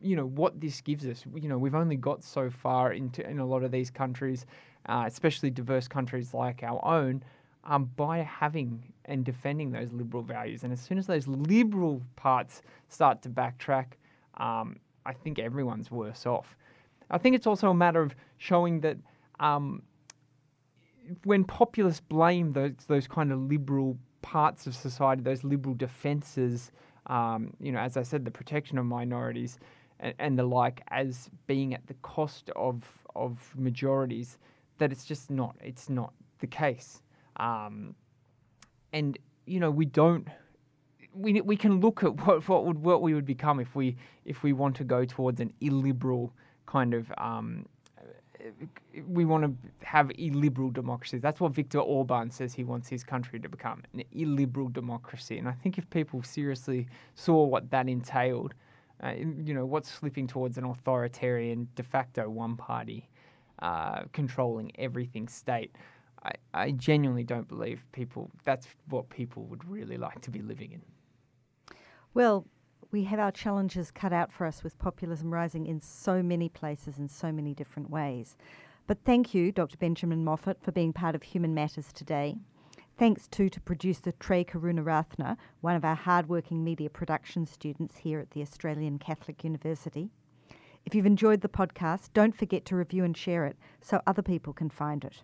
you 0.00 0.16
know 0.16 0.26
what 0.26 0.60
this 0.60 0.80
gives 0.80 1.06
us. 1.06 1.24
You 1.34 1.48
know 1.48 1.58
we've 1.58 1.74
only 1.74 1.96
got 1.96 2.22
so 2.22 2.50
far 2.50 2.92
into 2.92 3.28
in 3.28 3.38
a 3.38 3.46
lot 3.46 3.62
of 3.62 3.70
these 3.70 3.90
countries 3.90 4.46
uh, 4.88 5.04
especially 5.06 5.50
diverse 5.50 5.86
countries 5.86 6.32
like 6.32 6.62
our 6.62 6.84
own 6.84 7.22
um, 7.64 7.90
by 7.96 8.18
having 8.18 8.82
and 9.04 9.24
defending 9.24 9.70
those 9.70 9.92
liberal 9.92 10.22
values. 10.22 10.64
And 10.64 10.72
as 10.72 10.80
soon 10.80 10.98
as 10.98 11.06
those 11.06 11.28
liberal 11.28 12.02
parts 12.16 12.62
start 12.88 13.22
to 13.22 13.28
backtrack 13.28 13.92
um, 14.38 14.76
I 15.04 15.12
think 15.12 15.38
everyone's 15.38 15.90
worse 15.90 16.26
off. 16.26 16.56
I 17.10 17.18
think 17.18 17.34
it's 17.34 17.46
also 17.46 17.70
a 17.70 17.74
matter 17.74 18.02
of 18.02 18.14
showing 18.36 18.80
that 18.80 18.98
um, 19.40 19.82
when 21.24 21.44
populists 21.44 22.00
blame 22.00 22.52
those 22.52 22.72
those 22.86 23.06
kind 23.06 23.32
of 23.32 23.40
liberal 23.40 23.98
parts 24.22 24.66
of 24.66 24.74
society 24.74 25.22
those 25.22 25.44
liberal 25.44 25.74
defenses 25.74 26.72
um, 27.08 27.54
you 27.60 27.72
know, 27.72 27.78
as 27.78 27.96
I 27.96 28.02
said, 28.02 28.24
the 28.24 28.30
protection 28.30 28.78
of 28.78 28.84
minorities 28.84 29.58
and, 30.00 30.14
and, 30.18 30.38
the 30.38 30.42
like 30.42 30.82
as 30.88 31.30
being 31.46 31.74
at 31.74 31.86
the 31.86 31.94
cost 31.94 32.50
of 32.54 32.84
of 33.16 33.52
majorities, 33.56 34.38
that 34.76 34.92
it's 34.92 35.04
just 35.04 35.30
not. 35.30 35.56
It's 35.60 35.88
not 35.88 36.12
the 36.40 36.46
case. 36.46 37.02
Um, 37.36 37.94
and 38.92 39.18
you 39.46 39.58
know, 39.58 39.70
we 39.70 39.86
don't. 39.86 40.28
We, 41.14 41.40
we 41.40 41.56
can 41.56 41.80
look 41.80 42.04
at 42.04 42.26
what 42.26 42.46
what 42.48 42.66
would 42.66 42.78
what 42.78 43.00
we 43.00 43.14
would 43.14 43.26
become 43.26 43.58
if 43.58 43.74
we 43.74 43.96
if 44.24 44.42
we 44.42 44.52
want 44.52 44.76
to 44.76 44.84
go 44.84 45.04
towards 45.04 45.40
an 45.40 45.52
illiberal 45.60 46.32
kind 46.66 46.92
of 46.92 47.10
um, 47.16 47.64
we 49.06 49.24
want 49.24 49.44
to 49.44 49.86
have 49.86 50.10
illiberal 50.18 50.70
democracies. 50.70 51.20
That's 51.20 51.40
what 51.40 51.52
Viktor 51.52 51.78
Orban 51.78 52.30
says 52.30 52.54
he 52.54 52.64
wants 52.64 52.88
his 52.88 53.04
country 53.04 53.40
to 53.40 53.48
become 53.48 53.82
an 53.92 54.02
illiberal 54.12 54.68
democracy. 54.68 55.38
And 55.38 55.48
I 55.48 55.52
think 55.52 55.78
if 55.78 55.88
people 55.90 56.22
seriously 56.22 56.88
saw 57.14 57.44
what 57.44 57.70
that 57.70 57.88
entailed, 57.88 58.54
uh, 59.02 59.12
you 59.12 59.54
know, 59.54 59.64
what's 59.64 59.90
slipping 59.90 60.26
towards 60.26 60.58
an 60.58 60.64
authoritarian 60.64 61.68
de 61.74 61.82
facto 61.82 62.28
one 62.28 62.56
party 62.56 63.08
uh, 63.60 64.02
controlling 64.12 64.72
everything 64.78 65.28
state, 65.28 65.74
I, 66.24 66.32
I 66.54 66.70
genuinely 66.72 67.24
don't 67.24 67.46
believe 67.46 67.84
people 67.92 68.30
that's 68.44 68.66
what 68.88 69.08
people 69.08 69.44
would 69.44 69.64
really 69.68 69.96
like 69.96 70.20
to 70.22 70.30
be 70.30 70.42
living 70.42 70.72
in. 70.72 70.82
Well, 72.14 72.46
we 72.90 73.04
have 73.04 73.18
our 73.18 73.32
challenges 73.32 73.90
cut 73.90 74.12
out 74.12 74.32
for 74.32 74.46
us 74.46 74.64
with 74.64 74.78
populism 74.78 75.32
rising 75.32 75.66
in 75.66 75.80
so 75.80 76.22
many 76.22 76.48
places 76.48 76.98
in 76.98 77.08
so 77.08 77.30
many 77.30 77.54
different 77.54 77.90
ways. 77.90 78.36
But 78.86 78.98
thank 79.04 79.34
you, 79.34 79.52
Dr. 79.52 79.76
Benjamin 79.76 80.24
Moffitt, 80.24 80.62
for 80.62 80.72
being 80.72 80.94
part 80.94 81.14
of 81.14 81.22
Human 81.22 81.54
Matters 81.54 81.92
today. 81.92 82.36
Thanks 82.98 83.28
too 83.28 83.48
to 83.50 83.60
producer 83.60 84.12
Trey 84.12 84.44
Karunaratne, 84.44 85.36
one 85.60 85.76
of 85.76 85.84
our 85.84 85.94
hardworking 85.94 86.64
media 86.64 86.88
production 86.88 87.46
students 87.46 87.98
here 87.98 88.18
at 88.18 88.30
the 88.30 88.42
Australian 88.42 88.98
Catholic 88.98 89.44
University. 89.44 90.10
If 90.86 90.94
you've 90.94 91.06
enjoyed 91.06 91.42
the 91.42 91.48
podcast, 91.48 92.08
don't 92.14 92.34
forget 92.34 92.64
to 92.66 92.76
review 92.76 93.04
and 93.04 93.16
share 93.16 93.44
it 93.44 93.56
so 93.82 94.00
other 94.06 94.22
people 94.22 94.54
can 94.54 94.70
find 94.70 95.04
it. 95.04 95.22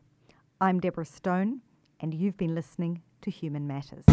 I'm 0.61 0.79
Deborah 0.79 1.07
Stone, 1.07 1.62
and 1.98 2.12
you've 2.12 2.37
been 2.37 2.55
listening 2.55 3.00
to 3.22 3.31
Human 3.31 3.66
Matters. 3.66 4.05